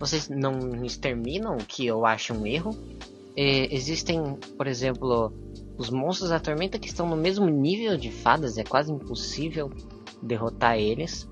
vocês 0.00 0.30
não 0.30 0.82
exterminam, 0.82 1.58
que 1.58 1.86
eu 1.86 2.06
acho 2.06 2.32
um 2.32 2.46
erro. 2.46 2.70
E 3.36 3.68
existem, 3.70 4.34
por 4.56 4.66
exemplo, 4.66 5.30
os 5.76 5.90
monstros 5.90 6.30
da 6.30 6.40
tormenta 6.40 6.78
que 6.78 6.88
estão 6.88 7.06
no 7.06 7.16
mesmo 7.16 7.46
nível 7.46 7.98
de 7.98 8.10
fadas, 8.10 8.56
é 8.56 8.64
quase 8.64 8.90
impossível 8.90 9.70
derrotar 10.22 10.78
eles 10.78 11.28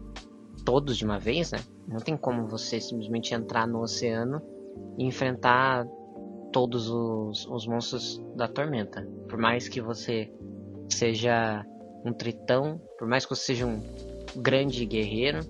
todos 0.66 0.98
de 0.98 1.04
uma 1.04 1.18
vez, 1.18 1.50
né? 1.50 1.60
Não 1.88 1.98
tem 1.98 2.14
como 2.14 2.46
você 2.46 2.78
simplesmente 2.78 3.34
entrar 3.34 3.66
no 3.66 3.80
oceano 3.80 4.42
e 4.98 5.04
enfrentar 5.04 5.86
todos 6.52 6.90
os, 6.90 7.46
os 7.46 7.66
monstros 7.66 8.22
da 8.36 8.46
tormenta. 8.46 9.08
Por 9.28 9.38
mais 9.38 9.66
que 9.66 9.80
você 9.80 10.30
seja 10.94 11.64
um 12.04 12.12
tritão, 12.12 12.80
por 12.98 13.08
mais 13.08 13.24
que 13.24 13.34
você 13.34 13.46
seja 13.46 13.66
um 13.66 13.82
grande 14.36 14.84
guerreiro, 14.84 15.40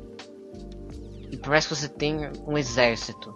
e 1.31 1.37
por 1.37 1.51
mais 1.51 1.66
que 1.66 1.74
você 1.74 1.88
tenha 1.88 2.33
um 2.46 2.57
exército, 2.57 3.35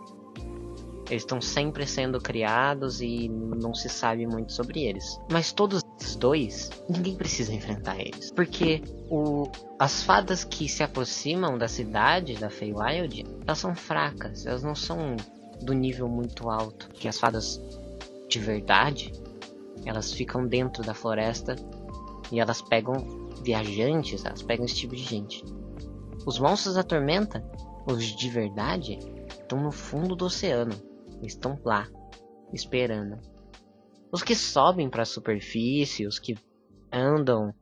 eles 1.10 1.22
estão 1.22 1.42
sempre 1.42 1.86
sendo 1.86 2.18
criados 2.20 3.02
e 3.02 3.28
não 3.28 3.74
se 3.74 3.88
sabe 3.88 4.26
muito 4.26 4.52
sobre 4.52 4.84
eles. 4.84 5.20
Mas 5.30 5.52
todos 5.52 5.82
esses 6.00 6.16
dois, 6.16 6.70
ninguém 6.88 7.14
precisa 7.16 7.52
enfrentar 7.52 8.00
eles. 8.00 8.30
Porque 8.30 8.82
o, 9.10 9.46
as 9.78 10.02
fadas 10.02 10.42
que 10.42 10.66
se 10.68 10.82
aproximam 10.82 11.58
da 11.58 11.68
cidade 11.68 12.34
da 12.34 12.48
Feywild, 12.48 13.26
elas 13.46 13.58
são 13.58 13.74
fracas, 13.74 14.46
elas 14.46 14.62
não 14.62 14.74
são 14.74 15.16
do 15.60 15.74
nível 15.74 16.08
muito 16.08 16.48
alto. 16.48 16.88
Que 16.94 17.08
as 17.08 17.18
fadas 17.18 17.60
de 18.28 18.38
verdade, 18.38 19.12
elas 19.84 20.12
ficam 20.14 20.46
dentro 20.46 20.82
da 20.82 20.94
floresta 20.94 21.56
e 22.32 22.40
elas 22.40 22.62
pegam 22.62 22.94
viajantes, 23.44 24.24
elas 24.24 24.42
pegam 24.42 24.64
esse 24.64 24.76
tipo 24.76 24.96
de 24.96 25.02
gente. 25.02 25.44
Os 26.26 26.38
monstros 26.38 26.74
da 26.74 26.82
tormenta, 26.82 27.44
os 27.86 28.04
de 28.04 28.30
verdade, 28.30 28.98
estão 29.28 29.62
no 29.62 29.70
fundo 29.70 30.16
do 30.16 30.24
oceano. 30.24 30.72
Estão 31.22 31.58
lá, 31.62 31.86
esperando. 32.52 33.18
Os 34.10 34.22
que 34.22 34.34
sobem 34.34 34.88
para 34.88 35.02
a 35.02 35.06
superfície, 35.06 36.06
os 36.06 36.18
que 36.18 36.36
andam 36.90 37.54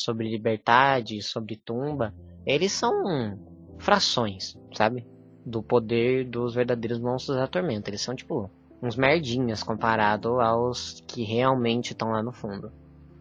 sobre 0.00 0.28
liberdade, 0.28 1.22
sobre 1.22 1.56
tumba, 1.56 2.14
eles 2.46 2.72
são 2.72 3.38
frações, 3.78 4.56
sabe? 4.72 5.06
Do 5.44 5.62
poder 5.62 6.28
dos 6.28 6.54
verdadeiros 6.54 6.98
monstros 6.98 7.36
da 7.36 7.46
tormenta. 7.46 7.90
Eles 7.90 8.00
são 8.00 8.14
tipo 8.14 8.50
uns 8.82 8.96
merdinhas 8.96 9.62
comparado 9.62 10.40
aos 10.40 11.02
que 11.06 11.22
realmente 11.24 11.92
estão 11.92 12.10
lá 12.10 12.22
no 12.22 12.32
fundo. 12.32 12.72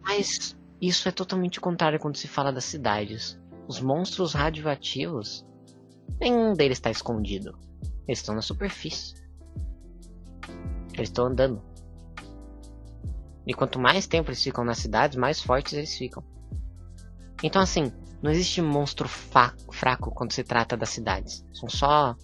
Mas 0.01 0.55
isso 0.87 1.07
é 1.07 1.11
totalmente 1.11 1.61
contrário 1.61 1.99
quando 1.99 2.17
se 2.17 2.27
fala 2.27 2.51
das 2.51 2.65
cidades. 2.65 3.39
Os 3.67 3.79
monstros 3.79 4.33
radioativos, 4.33 5.45
nenhum 6.19 6.53
deles 6.53 6.77
está 6.77 6.91
escondido. 6.91 7.57
Eles 8.07 8.19
estão 8.19 8.35
na 8.35 8.41
superfície. 8.41 9.15
Eles 10.93 11.09
estão 11.09 11.27
andando. 11.27 11.61
E 13.45 13.53
quanto 13.53 13.79
mais 13.79 14.07
tempo 14.07 14.29
eles 14.29 14.43
ficam 14.43 14.63
nas 14.63 14.79
cidades, 14.79 15.17
mais 15.17 15.41
fortes 15.41 15.73
eles 15.73 15.97
ficam. 15.97 16.23
Então, 17.41 17.61
assim, 17.61 17.91
não 18.21 18.31
existe 18.31 18.61
monstro 18.61 19.07
fraco 19.07 20.11
quando 20.11 20.31
se 20.31 20.43
trata 20.43 20.77
das 20.77 20.89
cidades. 20.89 21.45
São 21.53 21.69
só 21.69 22.15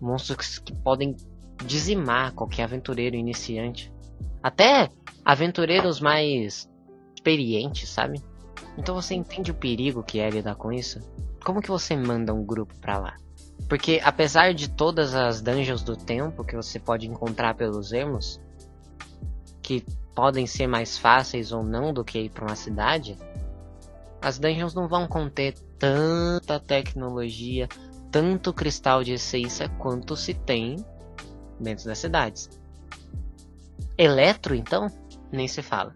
monstros 0.00 0.58
que 0.58 0.74
podem 0.80 1.16
dizimar 1.64 2.34
qualquer 2.34 2.64
aventureiro 2.64 3.16
iniciante. 3.16 3.92
Até 4.42 4.90
aventureiros 5.24 6.00
mais 6.00 6.67
experiente, 7.18 7.86
sabe? 7.86 8.22
Então 8.76 8.94
você 8.94 9.14
entende 9.14 9.50
o 9.50 9.54
perigo 9.54 10.02
que 10.02 10.20
é 10.20 10.30
lidar 10.30 10.54
com 10.54 10.72
isso? 10.72 11.00
Como 11.44 11.60
que 11.60 11.68
você 11.68 11.96
manda 11.96 12.32
um 12.32 12.44
grupo 12.44 12.74
pra 12.80 12.98
lá? 12.98 13.16
Porque 13.68 14.00
apesar 14.02 14.54
de 14.54 14.70
todas 14.70 15.14
as 15.14 15.42
dungeons 15.42 15.82
do 15.82 15.96
tempo 15.96 16.44
que 16.44 16.56
você 16.56 16.78
pode 16.78 17.06
encontrar 17.06 17.54
pelos 17.54 17.92
ermos, 17.92 18.40
que 19.60 19.84
podem 20.14 20.46
ser 20.46 20.66
mais 20.66 20.96
fáceis 20.96 21.52
ou 21.52 21.62
não 21.62 21.92
do 21.92 22.04
que 22.04 22.18
ir 22.18 22.30
para 22.30 22.46
uma 22.46 22.56
cidade, 22.56 23.18
as 24.22 24.38
dungeons 24.38 24.74
não 24.74 24.88
vão 24.88 25.06
conter 25.06 25.54
tanta 25.78 26.58
tecnologia, 26.58 27.68
tanto 28.10 28.52
cristal 28.52 29.04
de 29.04 29.12
essência 29.12 29.68
quanto 29.68 30.16
se 30.16 30.34
tem 30.34 30.76
dentro 31.60 31.84
das 31.84 31.98
cidades. 31.98 32.48
Eletro, 33.96 34.54
então, 34.54 34.86
nem 35.30 35.46
se 35.46 35.62
fala. 35.62 35.94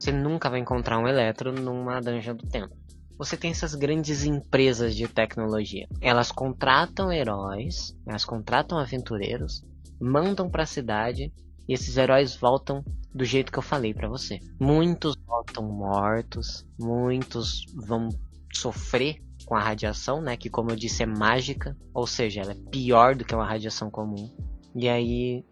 Você 0.00 0.10
nunca 0.10 0.48
vai 0.48 0.60
encontrar 0.60 0.98
um 0.98 1.06
Eletro 1.06 1.52
numa 1.52 2.00
dungeon 2.00 2.34
do 2.34 2.48
tempo. 2.48 2.74
Você 3.18 3.36
tem 3.36 3.50
essas 3.50 3.74
grandes 3.74 4.24
empresas 4.24 4.96
de 4.96 5.06
tecnologia. 5.06 5.86
Elas 6.00 6.32
contratam 6.32 7.12
heróis, 7.12 7.94
elas 8.06 8.24
contratam 8.24 8.78
aventureiros, 8.78 9.62
mandam 10.00 10.48
para 10.48 10.62
a 10.62 10.66
cidade 10.66 11.30
e 11.68 11.74
esses 11.74 11.98
heróis 11.98 12.34
voltam 12.34 12.82
do 13.14 13.26
jeito 13.26 13.52
que 13.52 13.58
eu 13.58 13.62
falei 13.62 13.92
para 13.92 14.08
você. 14.08 14.40
Muitos 14.58 15.16
voltam 15.26 15.64
mortos, 15.64 16.66
muitos 16.80 17.66
vão 17.74 18.08
sofrer 18.54 19.22
com 19.44 19.54
a 19.54 19.60
radiação, 19.60 20.22
né, 20.22 20.34
que 20.34 20.48
como 20.48 20.70
eu 20.70 20.76
disse 20.76 21.02
é 21.02 21.06
mágica, 21.06 21.76
ou 21.92 22.06
seja, 22.06 22.40
ela 22.40 22.52
é 22.52 22.70
pior 22.70 23.14
do 23.14 23.24
que 23.24 23.34
uma 23.34 23.46
radiação 23.46 23.90
comum. 23.90 24.34
E 24.74 24.88
aí, 24.88 25.44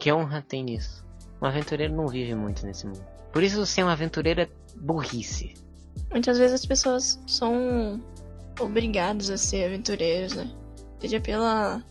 que 0.00 0.12
honra 0.12 0.42
tem 0.42 0.64
nisso? 0.64 1.06
Um 1.40 1.46
aventureiro 1.46 1.94
não 1.94 2.08
vive 2.08 2.34
muito 2.34 2.66
nesse 2.66 2.86
mundo. 2.86 3.13
Por 3.34 3.42
isso 3.42 3.66
ser 3.66 3.82
um 3.82 3.88
aventureiro 3.88 4.42
é 4.42 4.48
burrice. 4.76 5.54
Muitas 6.08 6.38
vezes 6.38 6.54
as 6.54 6.64
pessoas 6.64 7.20
são 7.26 8.00
obrigadas 8.60 9.28
a 9.28 9.36
ser 9.36 9.64
aventureiros, 9.64 10.36
né? 10.36 10.48
Seja 11.00 11.20
pela 11.20 11.82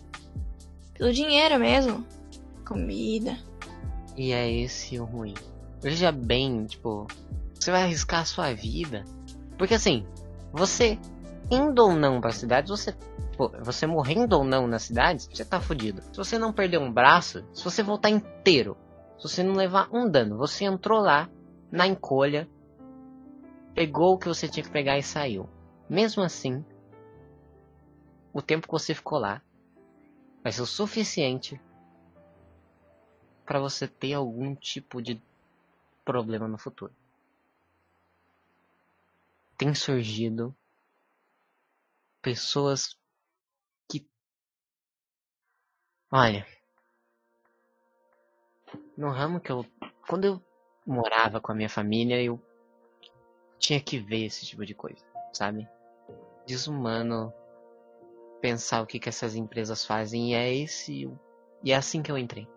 pelo 0.93 1.12
dinheiro 1.12 1.60
mesmo, 1.60 2.08
comida. 2.65 3.38
E 4.15 4.32
é 4.32 4.49
esse 4.49 4.97
o 4.97 5.03
ruim. 5.03 5.34
Veja 5.82 6.13
bem, 6.13 6.63
tipo, 6.65 7.08
você 7.53 7.71
vai 7.71 7.84
arriscar 7.84 8.21
a 8.21 8.25
sua 8.25 8.53
vida. 8.53 9.03
Porque 9.58 9.73
assim, 9.73 10.06
você 10.53 10.97
indo 11.51 11.84
ou 11.84 11.93
não 11.93 12.21
pra 12.21 12.32
cidade, 12.32 12.69
você. 12.69 12.95
Pô, 13.36 13.51
você 13.62 13.86
morrendo 13.86 14.38
ou 14.38 14.45
não 14.45 14.65
na 14.65 14.79
cidade, 14.79 15.27
você 15.29 15.43
tá 15.43 15.60
fudido. 15.60 16.01
Se 16.03 16.15
você 16.15 16.38
não 16.39 16.53
perder 16.53 16.77
um 16.77 16.89
braço, 16.89 17.43
se 17.53 17.65
você 17.65 17.84
voltar 17.84 18.10
inteiro 18.10 18.77
você 19.24 19.42
não 19.42 19.54
levar 19.54 19.90
um 19.94 20.10
dano, 20.10 20.38
você 20.38 20.66
entrou 20.66 21.00
lá 21.00 21.30
na 21.72 21.88
encolha, 21.88 22.48
pegou 23.74 24.14
o 24.14 24.18
que 24.18 24.28
você 24.28 24.48
tinha 24.48 24.64
que 24.64 24.72
pegar 24.72 24.98
e 24.98 25.04
saiu. 25.04 25.50
Mesmo 25.90 26.22
assim, 26.22 26.64
o 28.34 28.42
tempo 28.42 28.68
que 28.68 28.74
você 28.74 28.94
ficou 28.94 29.20
lá 29.20 29.42
vai 30.44 30.52
ser 30.52 30.62
o 30.62 30.66
suficiente 30.66 31.60
para 33.46 33.60
você 33.60 33.88
ter 33.88 34.14
algum 34.14 34.56
tipo 34.56 35.02
de 35.02 35.22
problema 36.04 36.48
no 36.48 36.58
futuro. 36.58 36.94
Tem 39.58 39.74
surgido 39.74 40.56
pessoas 42.22 42.98
que. 43.90 44.08
Olha, 46.12 46.46
no 48.98 49.10
ramo 49.10 49.40
que 49.40 49.52
eu. 49.52 49.66
Quando 50.08 50.26
eu 50.26 50.42
morava 50.86 51.40
com 51.40 51.52
a 51.52 51.56
minha 51.56 51.70
família, 51.70 52.22
eu 52.22 52.40
tinha 53.58 53.80
que 53.80 53.98
ver 53.98 54.26
esse 54.26 54.46
tipo 54.46 54.66
de 54.66 54.74
coisa, 54.74 55.04
sabe? 55.32 55.68
Desumano 56.46 57.34
pensar 58.42 58.82
o 58.82 58.86
que, 58.86 59.00
que 59.00 59.08
essas 59.08 59.36
empresas 59.36 59.86
fazem 59.86 60.32
e 60.32 60.36
é 60.36 60.54
esse. 60.54 61.10
E 61.64 61.72
é 61.72 61.76
assim 61.76 62.02
que 62.02 62.12
eu 62.12 62.18
entrei, 62.18 62.48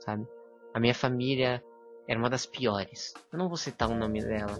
sabe? 0.00 0.26
A 0.74 0.80
minha 0.80 0.94
família 0.94 1.64
era 2.06 2.18
uma 2.18 2.28
das 2.28 2.44
piores. 2.44 3.14
Eu 3.32 3.38
não 3.38 3.48
vou 3.48 3.56
citar 3.56 3.88
o 3.90 3.94
nome 3.94 4.20
dela, 4.20 4.58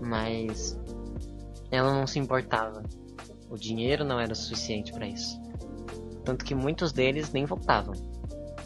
mas 0.00 0.78
ela 1.72 1.92
não 1.92 2.06
se 2.06 2.20
importava. 2.20 2.84
O 3.48 3.56
dinheiro 3.56 4.04
não 4.04 4.20
era 4.20 4.34
suficiente 4.34 4.92
para 4.92 5.08
isso. 5.08 5.40
Tanto 6.24 6.44
que 6.44 6.54
muitos 6.54 6.92
deles 6.92 7.32
nem 7.32 7.44
voltavam. 7.44 7.94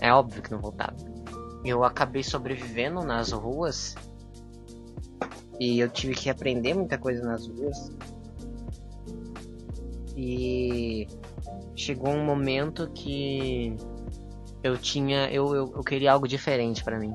É 0.01 0.13
óbvio 0.13 0.43
que 0.43 0.51
não 0.51 0.61
voltavam 0.61 1.14
eu 1.65 1.83
acabei 1.83 2.23
sobrevivendo 2.23 3.01
nas 3.01 3.33
ruas 3.33 3.95
e 5.59 5.81
eu 5.81 5.89
tive 5.89 6.15
que 6.15 6.29
aprender 6.29 6.75
muita 6.75 6.99
coisa 6.99 7.23
nas 7.23 7.47
ruas. 7.47 7.91
E 10.17 11.09
chegou 11.75 12.11
um 12.11 12.25
momento 12.25 12.91
que 12.91 13.77
eu 14.63 14.77
tinha 14.79 15.29
eu, 15.31 15.55
eu, 15.55 15.73
eu 15.77 15.83
queria 15.83 16.13
algo 16.13 16.29
diferente 16.29 16.85
para 16.85 16.99
mim. 16.99 17.15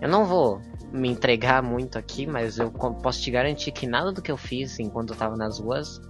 Eu 0.00 0.08
não 0.08 0.24
vou 0.24 0.60
me 0.92 1.08
entregar 1.08 1.62
muito 1.62 1.98
aqui, 1.98 2.26
mas 2.26 2.58
eu 2.58 2.70
posso 2.70 3.20
te 3.20 3.30
garantir 3.30 3.72
que 3.72 3.86
nada 3.86 4.12
do 4.12 4.20
que 4.20 4.30
eu 4.30 4.36
fiz 4.36 4.78
enquanto 4.78 5.10
eu 5.10 5.16
tava 5.16 5.36
nas 5.36 5.58
ruas 5.58 6.00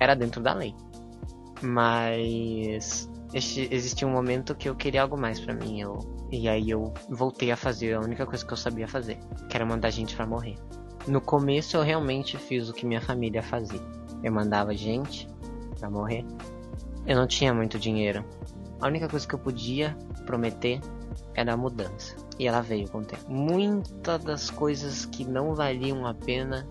era 0.00 0.14
dentro 0.14 0.40
da 0.42 0.52
lei. 0.52 0.74
Mas 1.62 3.08
existia 3.32 4.06
um 4.06 4.10
momento 4.10 4.54
que 4.54 4.68
eu 4.68 4.74
queria 4.74 5.02
algo 5.02 5.18
mais 5.18 5.38
para 5.38 5.54
mim. 5.54 5.80
Eu 5.80 6.21
e 6.32 6.48
aí 6.48 6.70
eu 6.70 6.94
voltei 7.10 7.52
a 7.52 7.56
fazer 7.56 7.92
a 7.92 8.00
única 8.00 8.24
coisa 8.24 8.44
que 8.44 8.50
eu 8.50 8.56
sabia 8.56 8.88
fazer, 8.88 9.18
que 9.50 9.54
era 9.54 9.66
mandar 9.66 9.90
gente 9.90 10.16
para 10.16 10.26
morrer. 10.26 10.56
No 11.06 11.20
começo 11.20 11.76
eu 11.76 11.82
realmente 11.82 12.38
fiz 12.38 12.70
o 12.70 12.72
que 12.72 12.86
minha 12.86 13.02
família 13.02 13.42
fazia. 13.42 13.80
Eu 14.24 14.32
mandava 14.32 14.74
gente 14.74 15.28
para 15.78 15.90
morrer. 15.90 16.24
Eu 17.06 17.16
não 17.16 17.26
tinha 17.26 17.52
muito 17.52 17.78
dinheiro. 17.78 18.24
A 18.80 18.86
única 18.86 19.08
coisa 19.08 19.28
que 19.28 19.34
eu 19.34 19.38
podia 19.38 19.94
prometer 20.24 20.80
era 21.34 21.52
a 21.52 21.56
mudança. 21.56 22.16
E 22.38 22.48
ela 22.48 22.62
veio 22.62 22.88
com 22.88 22.98
o 22.98 23.04
tempo. 23.04 23.30
Muitas 23.30 24.24
das 24.24 24.48
coisas 24.48 25.04
que 25.04 25.26
não 25.26 25.54
valiam 25.54 26.06
a 26.06 26.14
pena 26.14 26.66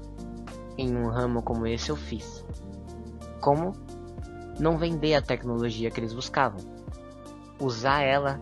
em 0.76 0.96
um 0.96 1.08
ramo 1.08 1.44
como 1.44 1.68
esse 1.68 1.92
eu 1.92 1.96
fiz. 1.96 2.44
Como 3.40 3.74
não 4.60 4.76
vender 4.76 5.14
a 5.14 5.22
tecnologia 5.22 5.92
que 5.92 6.00
eles 6.00 6.14
buscavam. 6.14 6.60
usar 7.60 8.02
ela 8.02 8.42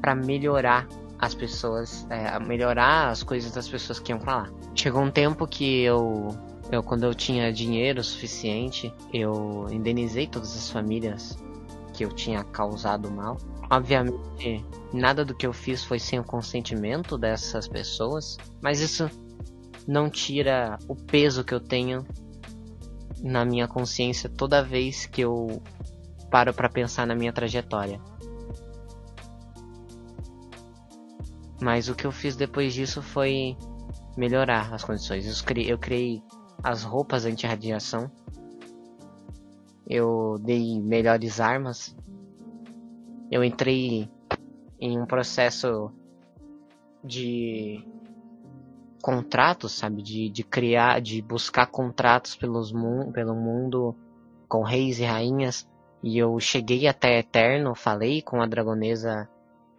para 0.00 0.14
melhorar 0.14 0.88
as 1.18 1.34
pessoas, 1.34 2.06
é, 2.10 2.38
melhorar 2.38 3.10
as 3.10 3.22
coisas 3.22 3.52
das 3.52 3.68
pessoas 3.68 3.98
que 3.98 4.12
iam 4.12 4.18
pra 4.18 4.36
lá. 4.36 4.50
Chegou 4.74 5.02
um 5.02 5.10
tempo 5.10 5.46
que 5.46 5.82
eu, 5.82 6.28
eu, 6.70 6.82
quando 6.82 7.04
eu 7.04 7.14
tinha 7.14 7.52
dinheiro 7.52 8.02
suficiente, 8.04 8.92
eu 9.12 9.66
indenizei 9.70 10.26
todas 10.26 10.54
as 10.56 10.70
famílias 10.70 11.38
que 11.92 12.04
eu 12.04 12.10
tinha 12.10 12.44
causado 12.44 13.10
mal. 13.10 13.38
Obviamente, 13.70 14.64
nada 14.92 15.24
do 15.24 15.34
que 15.34 15.46
eu 15.46 15.52
fiz 15.52 15.82
foi 15.82 15.98
sem 15.98 16.20
o 16.20 16.24
consentimento 16.24 17.18
dessas 17.18 17.66
pessoas, 17.66 18.36
mas 18.60 18.80
isso 18.80 19.10
não 19.88 20.10
tira 20.10 20.78
o 20.86 20.94
peso 20.94 21.42
que 21.42 21.54
eu 21.54 21.60
tenho 21.60 22.06
na 23.22 23.44
minha 23.44 23.66
consciência 23.66 24.28
toda 24.28 24.62
vez 24.62 25.06
que 25.06 25.22
eu 25.22 25.62
paro 26.30 26.52
para 26.52 26.68
pensar 26.68 27.06
na 27.06 27.14
minha 27.14 27.32
trajetória. 27.32 28.00
Mas 31.60 31.88
o 31.88 31.94
que 31.94 32.06
eu 32.06 32.12
fiz 32.12 32.36
depois 32.36 32.74
disso 32.74 33.00
foi 33.00 33.56
melhorar 34.16 34.72
as 34.72 34.84
condições. 34.84 35.26
Eu 35.26 35.44
criei, 35.44 35.72
eu 35.72 35.78
criei 35.78 36.22
as 36.62 36.82
roupas 36.82 37.24
anti-radiação. 37.24 38.10
Eu 39.88 40.36
dei 40.40 40.80
melhores 40.80 41.40
armas. 41.40 41.96
Eu 43.30 43.42
entrei 43.42 44.10
em 44.78 45.00
um 45.00 45.06
processo 45.06 45.90
de 47.02 47.84
contratos, 49.00 49.72
sabe? 49.72 50.02
De, 50.02 50.28
de 50.28 50.42
criar, 50.42 51.00
de 51.00 51.22
buscar 51.22 51.66
contratos 51.66 52.34
pelos 52.34 52.72
mu 52.72 53.12
pelo 53.12 53.34
mundo 53.34 53.94
com 54.48 54.62
reis 54.62 54.98
e 54.98 55.04
rainhas. 55.04 55.66
E 56.02 56.18
eu 56.18 56.38
cheguei 56.38 56.86
até 56.86 57.18
Eterno, 57.18 57.74
falei 57.74 58.20
com 58.20 58.42
a 58.42 58.46
dragonesa 58.46 59.28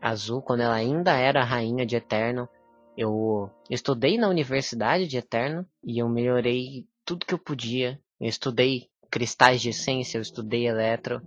Azul 0.02 0.42
quando 0.42 0.62
ela 0.62 0.76
ainda 0.76 1.14
era 1.18 1.44
rainha 1.44 1.86
de 1.86 1.96
Eterno. 1.96 2.48
Eu 2.96 3.50
estudei 3.70 4.18
na 4.18 4.30
Universidade 4.30 5.08
de 5.08 5.18
Eterno 5.18 5.66
e 5.84 6.02
eu 6.02 6.10
melhorei 6.10 6.88
tudo 7.06 7.26
que 7.26 7.34
eu 7.34 7.40
podia. 7.40 8.00
Eu 8.20 8.28
estudei 8.28 8.90
cristais 9.10 9.62
de 9.62 9.70
essência, 9.70 10.18
eu 10.18 10.22
estudei 10.22 10.68
eletro. 10.68 11.22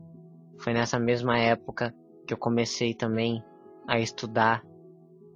Foi 0.59 0.73
nessa 0.73 0.99
mesma 0.99 1.39
época 1.39 1.95
que 2.27 2.35
eu 2.35 2.39
comecei 2.39 2.95
também 2.95 3.43
a 3.87 3.99
estudar 3.99 4.63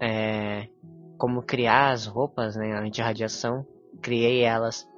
é, 0.01 0.69
como 1.17 1.43
criar 1.43 1.93
as 1.93 2.07
roupas 2.07 2.57
né, 2.57 2.73
anti-radiação. 2.73 3.67
Criei 4.03 4.43
elas. 4.43 4.89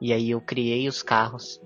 E 0.00 0.12
aí 0.12 0.30
eu 0.30 0.40
criei 0.40 0.88
os 0.88 1.02
carros. 1.02 1.60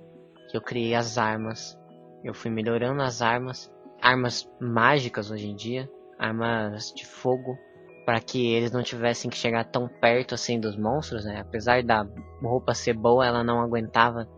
Eu 0.53 0.61
criei 0.61 0.95
as 0.95 1.19
armas. 1.19 1.79
Eu 2.23 2.35
fui 2.35 2.51
melhorando 2.51 3.03
as 3.03 3.23
armas. 3.23 3.73
Armas 4.01 4.49
mágicas 4.61 5.31
hoje 5.31 5.49
em 5.49 5.57
dia 5.57 5.91
armas 6.19 6.93
de 6.93 7.07
fogo 7.07 7.59
para 8.05 8.21
que 8.21 8.53
eles 8.53 8.71
não 8.71 8.83
tivessem 8.83 9.31
que 9.31 9.37
chegar 9.37 9.65
tão 9.65 9.89
perto 9.89 10.35
assim 10.35 10.61
dos 10.61 10.77
monstros, 10.77 11.25
né? 11.25 11.41
Apesar 11.41 11.83
da 11.83 12.07
roupa 12.43 12.75
ser 12.75 12.93
boa, 12.93 13.27
ela 13.27 13.43
não 13.43 13.61
aguentava 13.61 14.29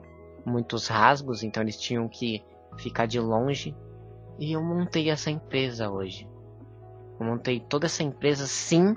muitos 0.45 0.87
rasgos, 0.87 1.43
então 1.43 1.63
eles 1.63 1.77
tinham 1.77 2.09
que 2.09 2.45
ficar 2.79 3.07
de 3.07 3.19
longe. 3.19 3.77
E 4.39 4.53
eu 4.53 4.63
montei 4.63 5.11
essa 5.11 5.31
empresa 5.31 5.91
hoje. 5.91 6.29
Eu 7.19 7.27
montei 7.27 7.59
toda 7.59 7.87
essa 7.87 8.03
empresa 8.03 8.47
sim 8.47 8.95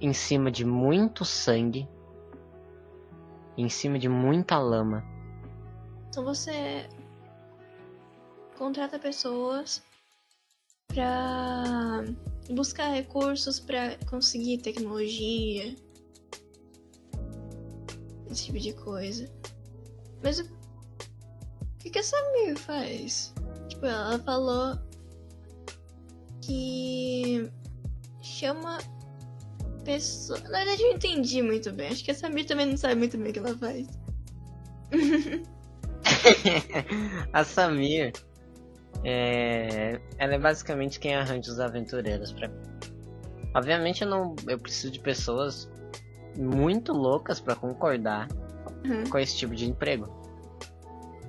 em 0.00 0.12
cima 0.12 0.50
de 0.50 0.64
muito 0.64 1.24
sangue, 1.24 1.88
em 3.56 3.68
cima 3.68 3.98
de 3.98 4.08
muita 4.08 4.58
lama. 4.58 5.04
Então 6.08 6.24
você 6.24 6.88
contrata 8.58 8.98
pessoas 8.98 9.84
para 10.94 12.04
buscar 12.50 12.88
recursos 12.88 13.58
para 13.58 13.96
conseguir 14.06 14.58
tecnologia, 14.58 15.74
esse 18.30 18.46
tipo 18.46 18.58
de 18.58 18.72
coisa. 18.72 19.30
Mas 20.22 20.38
o 20.38 20.48
que, 21.78 21.90
que 21.90 21.98
a 21.98 22.02
Samir 22.02 22.56
faz? 22.56 23.34
Tipo, 23.68 23.86
ela 23.86 24.18
falou 24.20 24.78
que 26.40 27.50
chama 28.22 28.78
pessoa. 29.84 30.38
Na 30.40 30.58
verdade, 30.58 30.82
eu 30.82 30.92
entendi 30.92 31.42
muito 31.42 31.72
bem. 31.72 31.88
Acho 31.88 32.04
que 32.04 32.10
a 32.10 32.14
Samir 32.14 32.46
também 32.46 32.66
não 32.66 32.76
sabe 32.76 32.94
muito 32.94 33.18
bem 33.18 33.30
o 33.30 33.32
que 33.32 33.38
ela 33.38 33.58
faz. 33.58 33.88
a 37.32 37.44
Samir 37.44 38.12
é, 39.04 40.00
ela 40.18 40.34
é 40.34 40.38
basicamente 40.38 40.98
quem 40.98 41.14
arranja 41.14 41.52
os 41.52 41.60
aventureiros 41.60 42.32
para 42.32 42.50
Obviamente 43.54 44.02
eu 44.02 44.08
não, 44.08 44.34
eu 44.48 44.58
preciso 44.58 44.92
de 44.92 44.98
pessoas 44.98 45.70
muito 46.36 46.92
loucas 46.92 47.38
para 47.38 47.54
concordar 47.54 48.26
uhum. 48.84 49.04
com 49.08 49.18
esse 49.18 49.36
tipo 49.36 49.54
de 49.54 49.66
emprego. 49.66 50.08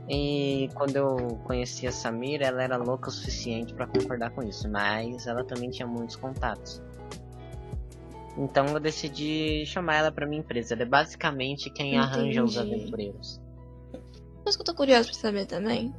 E 0.09 0.69
quando 0.73 0.95
eu 0.95 1.17
conheci 1.43 1.85
a 1.85 1.91
Samira, 1.91 2.47
ela 2.47 2.63
era 2.63 2.77
louca 2.77 3.09
o 3.09 3.11
suficiente 3.11 3.75
para 3.75 3.85
concordar 3.85 4.31
com 4.31 4.41
isso, 4.41 4.67
mas 4.67 5.27
ela 5.27 5.43
também 5.43 5.69
tinha 5.69 5.87
muitos 5.87 6.15
contatos. 6.15 6.81
Então 8.37 8.65
eu 8.67 8.79
decidi 8.79 9.63
chamar 9.67 9.97
ela 9.97 10.11
para 10.11 10.25
minha 10.25 10.41
empresa. 10.41 10.73
Ela 10.73 10.83
é 10.83 10.85
basicamente 10.85 11.69
quem 11.69 11.95
Entendi. 11.95 12.03
arranja 12.03 12.43
os 12.43 12.57
aventureiros. 12.57 13.39
Mas 14.43 14.55
que 14.55 14.61
eu 14.61 14.65
tô 14.65 14.73
curioso 14.73 15.09
pra 15.09 15.17
saber 15.17 15.45
também 15.45 15.93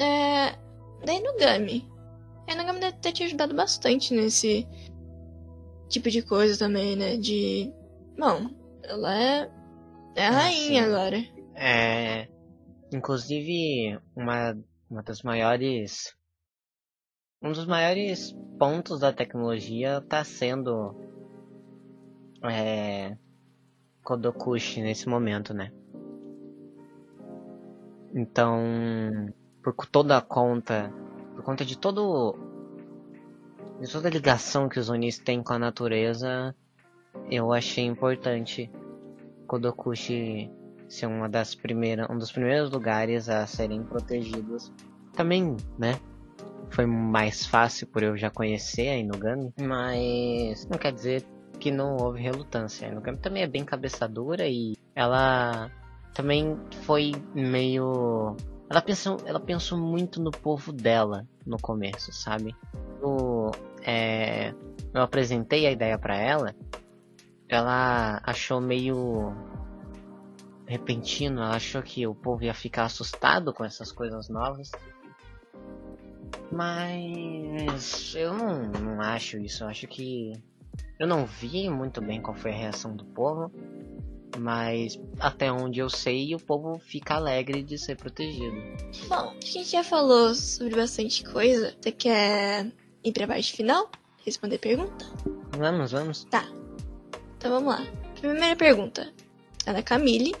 é, 0.00 0.56
da 1.04 1.12
Inugami. 1.12 1.86
A 2.48 2.54
Inugami 2.54 2.80
deve 2.80 2.96
ter 2.98 3.12
te 3.12 3.22
ajudado 3.24 3.54
bastante 3.54 4.14
nesse 4.14 4.66
tipo 5.88 6.10
de 6.10 6.22
coisa 6.22 6.58
também, 6.58 6.96
né? 6.96 7.16
De. 7.16 7.72
Bom, 8.18 8.48
ela 8.82 9.14
é. 9.14 9.50
É 10.16 10.26
a 10.26 10.28
ah, 10.28 10.32
rainha 10.32 10.84
agora. 10.86 11.18
É. 11.54 12.28
Inclusive, 12.92 14.00
uma, 14.16 14.58
uma 14.90 15.02
das 15.02 15.22
maiores. 15.22 16.16
Um 17.42 17.52
dos 17.52 17.66
maiores 17.66 18.34
pontos 18.58 19.00
da 19.00 19.12
tecnologia 19.12 19.98
está 19.98 20.24
sendo. 20.24 20.96
É. 22.50 23.16
Kodokushi 24.02 24.80
nesse 24.80 25.08
momento, 25.08 25.52
né? 25.52 25.70
Então 28.12 29.30
por 29.62 29.74
toda 29.86 30.16
a 30.16 30.20
conta, 30.20 30.92
por 31.34 31.44
conta 31.44 31.64
de 31.64 31.76
todo 31.76 32.36
de 33.80 33.90
toda 33.90 34.08
a 34.08 34.10
ligação 34.10 34.68
que 34.68 34.78
os 34.78 34.90
Onis 34.90 35.18
têm 35.18 35.42
com 35.42 35.54
a 35.54 35.58
natureza, 35.58 36.54
eu 37.30 37.50
achei 37.52 37.84
importante 37.84 38.70
Kodokushi 39.46 40.50
ser 40.86 41.06
uma 41.06 41.28
das 41.28 41.54
primeiras, 41.54 42.08
um 42.10 42.18
dos 42.18 42.30
primeiros 42.30 42.70
lugares 42.70 43.28
a 43.28 43.46
serem 43.46 43.82
protegidos. 43.82 44.72
Também, 45.14 45.56
né? 45.78 45.98
Foi 46.70 46.84
mais 46.84 47.46
fácil 47.46 47.86
por 47.86 48.02
eu 48.02 48.16
já 48.16 48.30
conhecer 48.30 48.88
a 48.88 48.96
Inugami, 48.96 49.52
mas 49.60 50.68
não 50.68 50.78
quer 50.78 50.92
dizer 50.92 51.24
que 51.58 51.70
não 51.70 51.96
houve 51.96 52.20
relutância. 52.20 52.86
A 52.86 52.92
Inugami 52.92 53.18
também 53.18 53.42
é 53.42 53.46
bem 53.46 53.64
cabeçadora 53.64 54.46
e 54.46 54.76
ela 54.94 55.70
também 56.14 56.56
foi 56.82 57.12
meio 57.34 58.36
ela 58.70 58.80
pensou, 58.80 59.16
ela 59.26 59.40
pensou 59.40 59.76
muito 59.76 60.22
no 60.22 60.30
povo 60.30 60.72
dela 60.72 61.26
no 61.44 61.58
começo, 61.58 62.12
sabe? 62.12 62.54
Eu, 63.02 63.50
é, 63.82 64.54
eu 64.94 65.02
apresentei 65.02 65.66
a 65.66 65.72
ideia 65.72 65.98
para 65.98 66.16
ela, 66.16 66.54
ela 67.48 68.22
achou 68.22 68.60
meio 68.60 69.34
repentino, 70.66 71.42
ela 71.42 71.56
achou 71.56 71.82
que 71.82 72.06
o 72.06 72.14
povo 72.14 72.44
ia 72.44 72.54
ficar 72.54 72.84
assustado 72.84 73.52
com 73.52 73.64
essas 73.64 73.90
coisas 73.90 74.28
novas. 74.28 74.70
Mas 76.52 78.14
eu 78.14 78.32
não, 78.32 78.68
não 78.68 79.00
acho 79.00 79.36
isso, 79.38 79.64
eu 79.64 79.68
acho 79.68 79.88
que 79.88 80.32
eu 80.96 81.08
não 81.08 81.26
vi 81.26 81.68
muito 81.68 82.00
bem 82.00 82.22
qual 82.22 82.36
foi 82.36 82.52
a 82.52 82.56
reação 82.56 82.94
do 82.94 83.04
povo. 83.04 83.50
Mas 84.38 84.98
até 85.18 85.50
onde 85.50 85.80
eu 85.80 85.90
sei, 85.90 86.34
o 86.34 86.38
povo 86.38 86.78
fica 86.78 87.14
alegre 87.14 87.62
de 87.62 87.76
ser 87.76 87.96
protegido. 87.96 88.56
Bom, 89.08 89.34
a 89.36 89.44
gente 89.44 89.70
já 89.70 89.82
falou 89.82 90.34
sobre 90.34 90.76
bastante 90.76 91.24
coisa. 91.24 91.74
Você 91.80 91.92
quer 91.92 92.72
ir 93.02 93.12
pra 93.12 93.26
parte 93.26 93.52
final? 93.52 93.90
Responder 94.24 94.58
pergunta? 94.58 95.04
Vamos, 95.56 95.92
vamos. 95.92 96.24
Tá. 96.24 96.46
Então 97.36 97.50
vamos 97.50 97.74
lá. 97.74 97.86
Primeira 98.20 98.56
pergunta 98.56 99.12
é 99.66 99.72
da 99.72 99.82
Camille. 99.82 100.34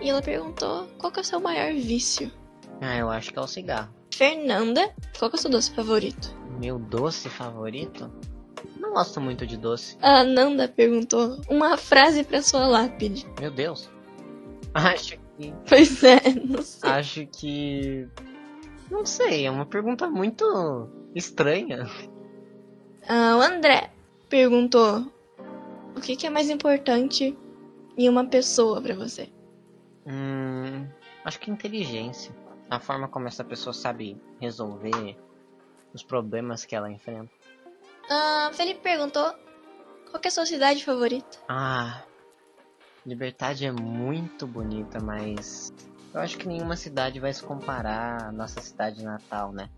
E 0.00 0.10
ela 0.10 0.22
perguntou 0.22 0.86
qual 0.98 1.10
que 1.10 1.18
é 1.18 1.22
o 1.22 1.24
seu 1.24 1.40
maior 1.40 1.72
vício. 1.72 2.30
Ah, 2.80 2.96
eu 2.96 3.08
acho 3.08 3.32
que 3.32 3.38
é 3.38 3.42
o 3.42 3.46
cigarro. 3.46 3.92
Fernanda, 4.12 4.94
qual 5.18 5.30
que 5.30 5.36
é 5.36 5.38
o 5.38 5.42
seu 5.42 5.50
doce 5.50 5.70
favorito? 5.72 6.34
Meu 6.60 6.78
doce 6.78 7.28
favorito? 7.28 8.12
Gosto 8.94 9.20
muito 9.20 9.44
de 9.44 9.56
doce. 9.56 9.98
A 10.00 10.22
Nanda 10.22 10.68
perguntou 10.68 11.40
uma 11.48 11.76
frase 11.76 12.22
para 12.22 12.40
sua 12.40 12.64
lápide. 12.64 13.26
Meu 13.40 13.50
Deus. 13.50 13.90
Acho 14.72 15.18
que. 15.36 15.52
Pois 15.68 16.04
é, 16.04 16.20
não 16.44 16.62
sei. 16.62 16.90
Acho 16.90 17.26
que. 17.26 18.08
Não 18.88 19.04
sei, 19.04 19.46
é 19.46 19.50
uma 19.50 19.66
pergunta 19.66 20.08
muito 20.08 20.88
estranha. 21.12 21.90
Ah, 23.08 23.36
o 23.36 23.40
André 23.40 23.90
perguntou: 24.30 25.04
O 25.96 26.00
que, 26.00 26.14
que 26.14 26.28
é 26.28 26.30
mais 26.30 26.48
importante 26.48 27.36
em 27.98 28.08
uma 28.08 28.24
pessoa 28.24 28.80
para 28.80 28.94
você? 28.94 29.28
Hum, 30.06 30.86
acho 31.24 31.40
que 31.40 31.50
inteligência. 31.50 32.32
A 32.70 32.78
forma 32.78 33.08
como 33.08 33.26
essa 33.26 33.42
pessoa 33.42 33.72
sabe 33.72 34.16
resolver 34.40 35.16
os 35.92 36.04
problemas 36.04 36.64
que 36.64 36.76
ela 36.76 36.90
enfrenta. 36.90 37.43
Ah, 38.10 38.50
Felipe 38.52 38.80
perguntou: 38.80 39.32
Qual 40.10 40.20
é 40.22 40.28
a 40.28 40.30
sua 40.30 40.46
cidade 40.46 40.84
favorita? 40.84 41.38
Ah, 41.48 42.02
Liberdade 43.06 43.66
é 43.66 43.72
muito 43.72 44.46
bonita, 44.46 44.98
mas 44.98 45.70
eu 46.14 46.20
acho 46.20 46.38
que 46.38 46.48
nenhuma 46.48 46.74
cidade 46.74 47.20
vai 47.20 47.32
se 47.32 47.42
comparar 47.42 48.28
à 48.28 48.32
nossa 48.32 48.60
cidade 48.62 49.02
natal, 49.04 49.52
né? 49.52 49.68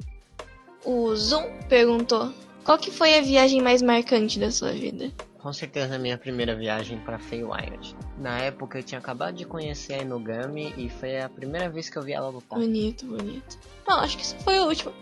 O 0.84 1.14
Zoom 1.16 1.42
perguntou: 1.68 2.32
Qual 2.64 2.78
que 2.78 2.90
foi 2.90 3.18
a 3.18 3.22
viagem 3.22 3.60
mais 3.60 3.82
marcante 3.82 4.38
da 4.38 4.50
sua 4.52 4.70
vida? 4.70 5.10
Com 5.38 5.52
certeza 5.52 5.96
a 5.96 5.98
minha 5.98 6.16
primeira 6.16 6.54
viagem 6.54 6.98
para 7.00 7.18
Feywild. 7.18 7.96
Na 8.18 8.38
época 8.38 8.78
eu 8.78 8.82
tinha 8.82 8.98
acabado 8.98 9.34
de 9.34 9.44
conhecer 9.44 9.94
a 9.94 9.98
Inugami 10.02 10.72
e 10.76 10.88
foi 10.88 11.20
a 11.20 11.28
primeira 11.28 11.68
vez 11.68 11.88
que 11.88 11.96
eu 11.96 12.02
vi 12.02 12.12
ela 12.12 12.28
lutar. 12.28 12.58
Bonito, 12.58 13.06
bonito. 13.06 13.58
Bom, 13.86 13.94
acho 13.94 14.16
que 14.16 14.22
isso 14.22 14.36
foi 14.40 14.58
o 14.60 14.66
último. 14.66 14.92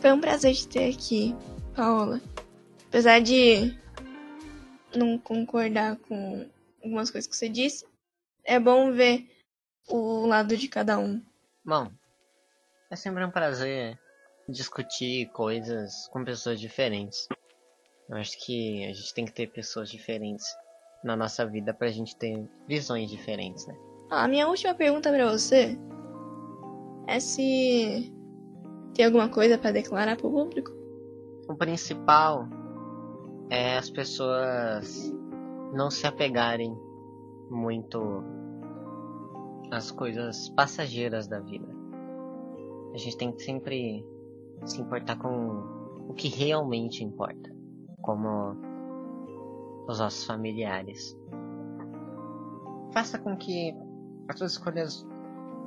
Foi 0.00 0.12
um 0.12 0.20
prazer 0.20 0.54
te 0.54 0.68
ter 0.68 0.90
aqui, 0.92 1.34
Paola. 1.74 2.20
Apesar 2.94 3.20
de 3.20 3.76
não 4.94 5.18
concordar 5.18 5.96
com 5.96 6.48
algumas 6.80 7.10
coisas 7.10 7.28
que 7.28 7.36
você 7.36 7.48
disse, 7.48 7.84
é 8.44 8.60
bom 8.60 8.92
ver 8.92 9.28
o 9.88 10.24
lado 10.26 10.56
de 10.56 10.68
cada 10.68 10.96
um. 10.96 11.20
Bom, 11.64 11.90
é 12.92 12.94
sempre 12.94 13.24
um 13.24 13.32
prazer 13.32 13.98
discutir 14.48 15.28
coisas 15.32 16.06
com 16.12 16.24
pessoas 16.24 16.60
diferentes. 16.60 17.26
Eu 18.08 18.16
acho 18.16 18.38
que 18.46 18.84
a 18.84 18.92
gente 18.92 19.12
tem 19.12 19.24
que 19.24 19.32
ter 19.32 19.48
pessoas 19.48 19.90
diferentes 19.90 20.46
na 21.02 21.16
nossa 21.16 21.44
vida 21.44 21.74
pra 21.74 21.90
gente 21.90 22.14
ter 22.14 22.48
visões 22.68 23.10
diferentes, 23.10 23.66
né? 23.66 23.74
Ah, 24.08 24.22
a 24.22 24.28
minha 24.28 24.46
última 24.46 24.72
pergunta 24.72 25.10
para 25.10 25.32
você 25.32 25.76
é 27.08 27.18
se 27.18 28.14
tem 28.94 29.04
alguma 29.04 29.28
coisa 29.28 29.58
para 29.58 29.72
declarar 29.72 30.16
pro 30.16 30.30
público? 30.30 30.70
O 31.48 31.56
principal 31.56 32.48
é 33.50 33.76
as 33.76 33.90
pessoas 33.90 35.12
não 35.72 35.90
se 35.90 36.06
apegarem 36.06 36.76
muito 37.50 38.22
às 39.70 39.90
coisas 39.90 40.48
passageiras 40.50 41.26
da 41.26 41.40
vida. 41.40 41.66
A 42.94 42.98
gente 42.98 43.16
tem 43.16 43.32
que 43.32 43.42
sempre 43.42 44.06
se 44.64 44.80
importar 44.80 45.16
com 45.16 45.62
o 46.08 46.14
que 46.14 46.28
realmente 46.28 47.02
importa 47.02 47.52
como 48.00 48.56
os 49.88 49.98
nossos 49.98 50.24
familiares. 50.24 51.18
Faça 52.92 53.18
com 53.18 53.36
que 53.36 53.74
as 54.28 54.38
suas 54.38 54.52
escolhas 54.52 55.06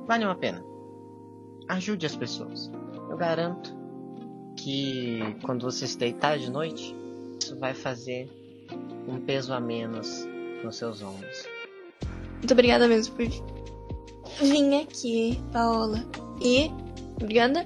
valham 0.08 0.32
a 0.32 0.36
pena. 0.36 0.64
Ajude 1.68 2.06
as 2.06 2.16
pessoas. 2.16 2.72
Eu 3.10 3.18
garanto 3.18 3.76
que 4.56 5.20
quando 5.46 5.64
você 5.64 5.86
se 5.86 5.98
deitar 5.98 6.38
de 6.38 6.50
noite, 6.50 6.96
isso 7.40 7.58
vai 7.58 7.74
fazer 7.74 8.30
um 9.08 9.20
peso 9.22 9.54
a 9.54 9.60
menos 9.60 10.28
nos 10.64 10.78
seus 10.78 11.02
ombros. 11.02 11.46
Muito 12.36 12.52
obrigada 12.52 12.88
mesmo 12.88 13.16
por 13.16 13.26
vir 14.42 14.82
aqui, 14.82 15.40
Paola. 15.52 16.06
E 16.42 16.72
obrigada 17.22 17.66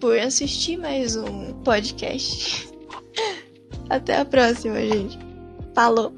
por 0.00 0.18
assistir 0.18 0.76
mais 0.76 1.16
um 1.16 1.52
podcast. 1.62 2.68
Até 3.90 4.18
a 4.18 4.24
próxima, 4.24 4.80
gente. 4.80 5.18
Falou! 5.74 6.12